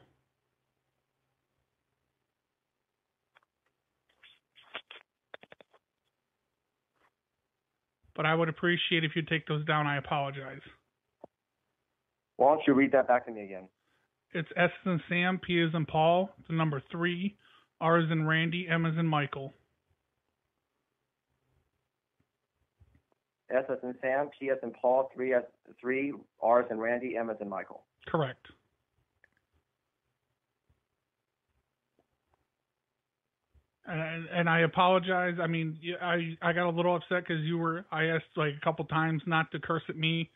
but 8.19 8.25
I 8.25 8.35
would 8.35 8.49
appreciate 8.49 9.05
if 9.05 9.15
you 9.15 9.21
take 9.21 9.47
those 9.47 9.63
down. 9.63 9.87
I 9.87 9.95
apologize. 9.95 10.59
Why 12.35 12.49
don't 12.49 12.61
you 12.67 12.73
read 12.73 12.91
that 12.91 13.07
back 13.07 13.25
to 13.27 13.31
me 13.31 13.45
again? 13.45 13.69
It's 14.33 14.49
S 14.57 14.71
as 14.85 14.91
in 14.91 15.01
Sam, 15.07 15.39
P 15.39 15.57
is 15.57 15.73
in 15.73 15.85
Paul, 15.85 16.29
the 16.49 16.53
number 16.53 16.83
three, 16.91 17.37
R 17.79 17.97
is 17.97 18.11
in 18.11 18.27
Randy, 18.27 18.67
M 18.69 18.85
is 18.85 18.97
in 18.99 19.07
Michael. 19.07 19.53
S 23.51 23.65
as 23.69 23.77
in 23.83 23.95
Sam, 24.01 24.29
P 24.37 24.49
as 24.49 24.57
in 24.63 24.71
Paul, 24.71 25.09
three 25.13 25.33
as 25.33 25.43
three, 25.79 26.13
R 26.41 26.61
as 26.61 26.71
in 26.71 26.79
Randy, 26.79 27.17
M 27.17 27.29
as 27.29 27.37
in 27.41 27.49
Michael. 27.49 27.83
Correct. 28.07 28.45
and, 33.87 34.27
and 34.31 34.49
I 34.49 34.59
apologize. 34.59 35.35
I 35.41 35.47
mean, 35.47 35.79
I 36.01 36.37
I 36.41 36.53
got 36.53 36.67
a 36.67 36.69
little 36.69 36.95
upset 36.95 37.23
because 37.27 37.43
you 37.43 37.57
were. 37.57 37.85
I 37.91 38.05
asked 38.05 38.25
like 38.35 38.53
a 38.55 38.63
couple 38.63 38.85
times 38.85 39.23
not 39.25 39.51
to 39.51 39.59
curse 39.59 39.83
at 39.89 39.97
me 39.97 40.29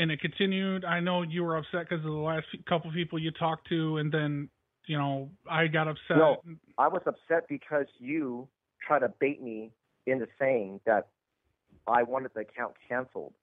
and 0.00 0.10
it 0.10 0.20
continued. 0.20 0.84
I 0.84 1.00
know 1.00 1.22
you 1.22 1.44
were 1.44 1.56
upset 1.56 1.88
because 1.88 2.04
of 2.04 2.10
the 2.10 2.18
last 2.18 2.46
couple 2.66 2.90
people 2.92 3.18
you 3.18 3.30
talked 3.30 3.68
to, 3.68 3.98
and 3.98 4.10
then 4.10 4.48
you 4.86 4.96
know 4.96 5.30
I 5.48 5.66
got 5.66 5.88
upset. 5.88 6.16
No, 6.16 6.36
I 6.78 6.88
was 6.88 7.02
upset 7.06 7.46
because 7.48 7.86
you 7.98 8.48
tried 8.86 9.00
to 9.00 9.12
bait 9.20 9.42
me 9.42 9.72
into 10.06 10.26
saying 10.38 10.80
that 10.86 11.08
I 11.86 12.02
wanted 12.02 12.32
the 12.34 12.40
account 12.40 12.74
canceled, 12.88 13.34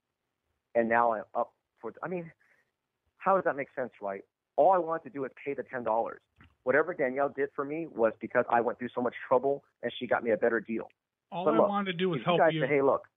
and 0.75 0.88
now 0.89 1.13
I'm 1.13 1.24
up 1.36 1.53
for. 1.82 1.94
I 2.03 2.08
mean, 2.08 2.32
how 3.17 3.36
does 3.36 3.44
that 3.46 3.56
make 3.56 3.67
sense, 3.75 3.91
right? 4.01 4.24
All 4.56 4.72
I 4.72 4.77
wanted 4.77 5.03
to 5.03 5.10
do 5.10 5.22
was 5.22 5.32
pay 5.44 5.53
the 5.53 5.63
ten 5.63 5.84
dollars. 5.84 6.22
Whatever 6.63 6.94
Danielle 6.94 7.29
did 7.29 7.50
for 7.56 7.63
me 7.63 7.88
was 7.96 8.13
because 8.20 8.44
I 8.50 8.62
went 8.62 8.77
through 8.79 8.89
so 8.94 9.01
much 9.01 9.13
trouble, 9.27 9.63
and 9.84 9.91
she 9.98 10.08
got 10.08 10.24
me 10.24 10.32
a 10.32 10.38
better 10.38 10.60
deal. 10.60 10.89
All 11.32 11.46
But 11.46 11.53
I 11.53 11.58
look, 11.58 11.70
wanted 11.70 11.91
to 11.94 11.98
do 11.98 12.10
was 12.10 12.22
help 12.25 12.38
you 12.38 12.44
guys 12.44 12.53
you. 12.53 12.65
hey, 12.65 12.82
look, 12.82 13.08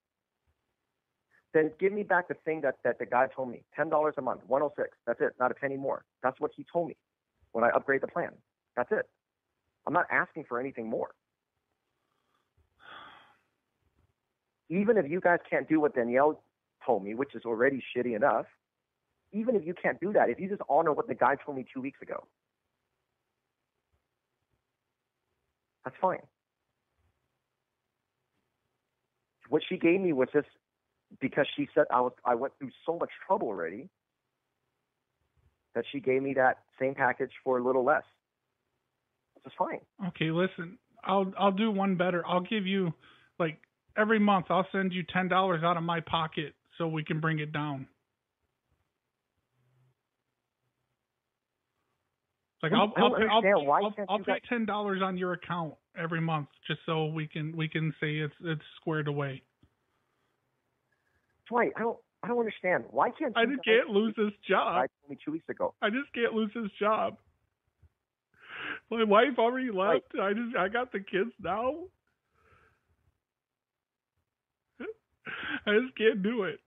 then 1.53 1.73
give 1.79 1.93
me 1.93 2.03
back 2.03 2.29
the 2.29 2.35
thing 2.45 2.61
that, 2.63 2.77
that 2.85 2.99
the 2.99 3.07
guy 3.07 3.27
told 3.35 3.51
me. 3.51 3.63
Ten 3.75 3.89
dollars 3.89 4.15
a 4.19 4.23
month, 4.23 4.43
one 4.47 4.63
oh 4.63 4.73
six. 4.77 4.91
That's 5.07 5.21
it, 5.21 5.35
not 5.41 5.51
a 5.51 5.55
penny 5.55 5.77
more. 5.77 6.05
That's 6.23 6.39
what 6.41 6.53
he 6.57 6.65
told 6.73 6.89
me 6.89 6.97
when 7.53 7.65
I 7.65 7.71
upgrade 7.71 8.03
the 8.03 8.09
plan. 8.09 8.31
That's 8.77 8.91
it. 8.93 9.09
I'm 9.87 9.93
not 9.93 10.07
asking 10.11 10.45
for 10.49 10.61
anything 10.61 10.89
more. 10.89 11.11
Even 14.71 14.97
if 14.97 15.11
you 15.11 15.21
guys 15.21 15.41
can't 15.49 15.69
do 15.69 15.81
what 15.81 15.95
Danielle 15.95 16.41
told 16.87 17.05
me, 17.05 17.15
which 17.15 17.35
is 17.35 17.43
already 17.45 17.83
shitty 17.95 18.17
enough, 18.17 18.47
even 19.33 19.55
if 19.57 19.67
you 19.67 19.75
can't 19.75 20.01
do 20.01 20.13
that, 20.13 20.31
if 20.31 20.41
you 20.41 20.49
just 20.49 20.63
honor 20.69 20.93
what 20.93 21.09
the 21.09 21.15
guy 21.15 21.37
told 21.45 21.57
me 21.57 21.67
two 21.75 21.81
weeks 21.81 22.01
ago, 22.01 22.27
that's 25.85 25.97
fine. 26.01 26.21
What 29.49 29.63
she 29.69 29.77
gave 29.77 30.01
me 30.01 30.13
was 30.13 30.29
just 30.33 30.47
because 31.21 31.47
she 31.57 31.69
said 31.75 31.85
I 31.93 32.01
was 32.01 32.13
I 32.25 32.37
went 32.37 32.53
through 32.59 32.71
so 32.87 32.97
much 32.97 33.11
trouble 33.27 33.49
already 33.49 33.89
that 35.75 35.85
she 35.91 35.99
gave 36.01 36.23
me 36.23 36.35
that 36.35 36.59
same 36.79 36.95
package 36.95 37.33
for 37.43 37.59
a 37.59 37.65
little 37.65 37.85
less. 37.85 38.05
Is 39.45 39.53
fine. 39.59 39.81
Okay, 40.09 40.31
listen, 40.31 40.79
I'll 41.03 41.33
I'll 41.39 41.51
do 41.53 41.71
one 41.71 41.97
better. 41.97 42.25
I'll 42.27 42.43
give 42.43 42.67
you 42.67 42.93
like 43.39 43.59
every 44.01 44.19
month. 44.19 44.47
I'll 44.51 44.67
send 44.73 44.93
you 44.93 45.03
ten 45.13 45.29
dollars 45.29 45.63
out 45.63 45.77
of 45.77 45.83
my 45.83 46.01
pocket 46.01 46.55
so 46.79 46.89
we 46.89 47.05
can 47.05 47.21
bring 47.21 47.39
it 47.39 47.53
down. 47.53 47.87
Like 52.63 52.73
I'll 52.73 52.93
I'll 52.97 53.15
pay, 53.15 53.23
I'll, 53.31 53.73
I'll, 53.73 53.95
I'll 54.09 54.19
pay 54.19 54.41
ten 54.49 54.67
dollars 54.67 55.01
on 55.03 55.17
your 55.17 55.33
account 55.33 55.75
every 55.97 56.21
month 56.21 56.49
just 56.67 56.81
so 56.87 57.07
we 57.07 57.27
can 57.27 57.57
we 57.57 57.69
can 57.69 57.95
say 58.01 58.17
it's 58.17 58.35
it's 58.45 58.63
squared 58.81 59.09
away. 59.09 59.43
Dwight, 61.49 61.73
I 61.77 61.81
don't 61.81 61.99
I 62.23 62.29
don't 62.29 62.39
understand. 62.39 62.85
Why 62.91 63.11
can't 63.11 63.37
I 63.37 63.47
just 63.47 63.65
can't 63.65 63.89
lose 63.89 64.15
this 64.17 64.33
job. 64.49 64.87
Me 65.09 65.17
two 65.25 65.33
weeks 65.33 65.49
ago? 65.49 65.75
I 65.81 65.89
just 65.89 66.13
can't 66.15 66.35
lose 66.35 66.51
this 66.55 66.71
job. 66.79 67.17
My 68.91 69.05
wife 69.05 69.39
already 69.39 69.71
left. 69.71 70.13
I 70.21 70.33
just 70.33 70.57
I 70.57 70.69
got 70.69 70.93
the 70.93 71.01
kids 71.01 71.31
now. 71.41 71.75
I 75.67 75.79
just 75.81 75.97
can't 75.97 76.23
do 76.23 76.45
it. 76.45 76.61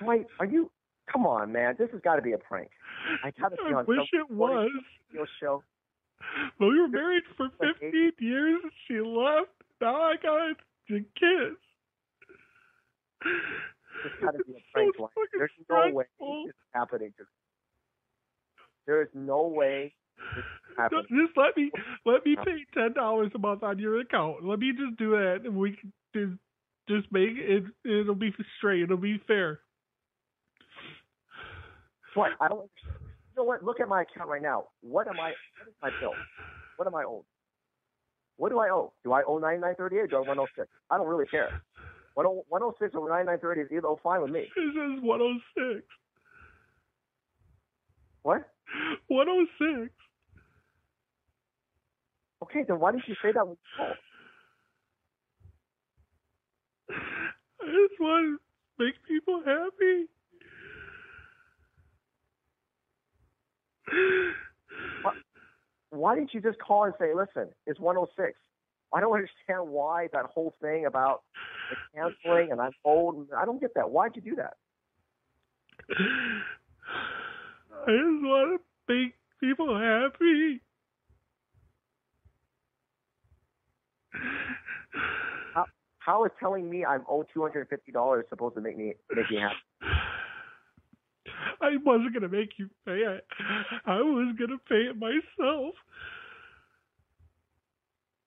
Dwight, 0.00 0.26
are 0.40 0.46
you? 0.46 0.70
Come 1.10 1.26
on, 1.26 1.52
man. 1.52 1.76
This 1.78 1.90
has 1.92 2.00
got 2.00 2.16
to 2.16 2.22
be 2.22 2.32
a 2.32 2.38
prank. 2.38 2.70
I 3.22 3.30
gotta 3.38 3.56
be 3.56 3.72
I 3.72 3.78
on 3.78 3.86
wish 3.86 4.08
it 4.12 4.30
was. 4.30 4.70
radio 5.12 5.26
show. 5.40 5.62
Well, 6.58 6.70
we 6.70 6.80
were 6.80 6.88
married 6.88 7.22
for 7.36 7.50
15 7.60 8.12
years. 8.18 8.60
She 8.88 9.00
left. 9.00 9.50
Now 9.80 10.00
I 10.02 10.14
got 10.22 10.56
the 10.88 11.04
kids. 11.18 11.60
This 13.22 14.12
got 14.22 14.32
to 14.32 14.44
be 14.44 14.52
a 14.52 14.62
prank. 14.72 14.94
There's 15.36 15.50
no 15.68 15.90
way 15.92 16.04
this 16.18 16.48
is 16.48 16.54
happening. 16.72 17.12
to 17.18 17.24
There 18.86 19.02
is 19.02 19.08
no 19.14 19.46
way 19.46 19.92
this 20.36 20.44
is 20.44 20.76
No, 20.76 20.82
happening. 20.82 21.04
Just 21.10 21.36
let 21.36 21.56
me 21.56 21.70
let 22.04 22.24
me 22.24 22.36
pay 22.44 22.64
ten 22.74 22.92
dollars 22.94 23.32
a 23.34 23.38
month 23.38 23.62
on 23.62 23.78
your 23.78 24.00
account. 24.00 24.44
Let 24.44 24.58
me 24.58 24.72
just 24.72 24.96
do 24.98 25.10
that, 25.10 25.42
and 25.44 25.56
we 25.56 25.76
can 25.76 25.92
just 26.14 26.38
just 26.88 27.12
make 27.12 27.30
it. 27.36 27.64
It'll 27.84 28.14
be 28.14 28.34
straight. 28.58 28.82
It'll 28.82 28.96
be 28.96 29.20
fair. 29.26 29.60
Dwight, 32.14 32.32
I 32.40 32.48
don't. 32.48 32.70
You 32.86 33.42
know 33.42 33.44
what? 33.44 33.64
Look 33.64 33.80
at 33.80 33.88
my 33.88 34.02
account 34.02 34.30
right 34.30 34.42
now. 34.42 34.64
What 34.80 35.08
am 35.08 35.18
I? 35.20 35.32
What 35.58 35.68
is 35.68 35.74
my 35.82 35.90
bill? 36.00 36.14
What 36.76 36.86
am 36.86 36.94
I 36.94 37.04
owed? 37.04 37.24
What 38.36 38.50
do 38.50 38.58
I 38.58 38.68
owe? 38.70 38.92
Do 39.04 39.12
I 39.12 39.22
owe 39.26 39.38
ninety 39.38 39.60
nine 39.60 39.74
thirty 39.76 39.96
eight? 39.98 40.10
Do 40.10 40.16
I 40.16 40.18
owe 40.20 40.22
one 40.22 40.38
oh 40.38 40.46
six? 40.56 40.68
I 40.90 40.96
don't 40.96 41.08
really 41.08 41.26
care. 41.26 41.62
One 42.14 42.26
oh 42.26 42.44
one 42.48 42.62
oh 42.62 42.74
six 42.80 42.94
or 42.94 43.08
ninety 43.08 43.26
nine 43.26 43.38
thirty 43.38 43.62
is 43.62 43.68
either 43.72 43.88
fine 44.02 44.22
with 44.22 44.30
me. 44.30 44.46
This 44.54 44.64
is 44.64 45.02
one 45.02 45.20
oh 45.20 45.34
six. 45.56 45.86
What? 48.22 48.48
One 49.08 49.28
oh 49.28 49.46
six. 49.58 49.92
Okay, 52.44 52.62
then 52.68 52.78
why 52.78 52.92
didn't 52.92 53.08
you 53.08 53.14
say 53.22 53.32
that 53.32 53.46
when 53.46 53.56
you 53.56 53.76
called? 53.76 53.96
I 56.90 57.64
just 57.64 57.98
want 57.98 58.38
to 58.78 58.84
make 58.84 58.94
people 59.08 59.42
happy. 59.44 60.08
Why 65.88 66.14
didn't 66.16 66.34
you 66.34 66.42
just 66.42 66.58
call 66.58 66.84
and 66.84 66.92
say, 66.98 67.14
listen, 67.14 67.48
it's 67.66 67.80
106? 67.80 68.38
I 68.92 69.00
don't 69.00 69.12
understand 69.14 69.70
why 69.72 70.08
that 70.12 70.26
whole 70.26 70.52
thing 70.60 70.84
about 70.84 71.22
the 71.70 71.76
canceling 71.98 72.52
and 72.52 72.60
I'm 72.60 72.72
old. 72.84 73.28
I 73.34 73.46
don't 73.46 73.60
get 73.60 73.72
that. 73.74 73.90
Why'd 73.90 74.16
you 74.16 74.22
do 74.22 74.36
that? 74.36 74.54
I 75.88 75.94
just 77.86 78.22
want 78.22 78.60
to 78.60 78.94
make 78.94 79.14
people 79.40 79.78
happy. 79.78 80.60
How 86.04 86.24
is 86.24 86.30
telling 86.38 86.68
me 86.68 86.84
I'm 86.84 87.02
owed 87.08 87.26
$250 87.34 88.28
supposed 88.28 88.54
to 88.56 88.60
make 88.60 88.76
me 88.76 88.94
make 89.14 89.30
me 89.30 89.38
happy? 89.38 89.56
I 91.60 91.76
wasn't 91.82 92.12
gonna 92.12 92.28
make 92.28 92.50
you 92.58 92.68
pay 92.86 92.98
it. 92.98 93.26
I 93.86 93.96
was 93.96 94.36
gonna 94.38 94.58
pay 94.68 94.90
it 94.90 94.98
myself. 94.98 95.74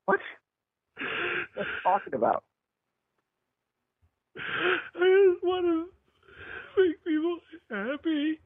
What? 0.06 0.20
What 0.96 1.68
are 1.68 1.70
you 1.70 1.82
talking 1.84 2.14
about? 2.16 2.44
I 4.38 5.32
just 5.34 5.44
want 5.44 5.66
to 5.66 5.90
make 6.78 7.04
people 7.04 7.40
happy. 7.70 8.40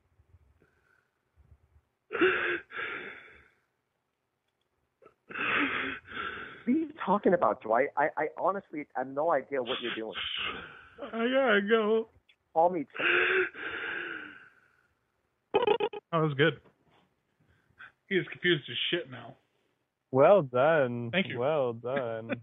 What 6.65 6.67
are 6.67 6.71
you 6.71 6.90
talking 7.05 7.33
about, 7.33 7.61
Dwight? 7.61 7.87
I, 7.97 8.07
I 8.17 8.27
honestly 8.37 8.85
have 8.95 9.07
no 9.07 9.31
idea 9.31 9.61
what 9.61 9.77
you're 9.81 9.95
doing. 9.95 10.13
I 11.13 11.27
gotta 11.27 11.61
go. 11.67 12.07
Call 12.53 12.69
me. 12.69 12.85
That 16.11 16.17
was 16.17 16.33
good. 16.35 16.59
He 18.07 18.15
is 18.15 18.25
confused 18.31 18.63
as 18.69 18.75
shit 18.89 19.09
now. 19.09 19.35
Well 20.11 20.41
done. 20.41 21.09
Thank 21.11 21.29
you. 21.29 21.39
Well 21.39 21.73
done. 21.73 22.31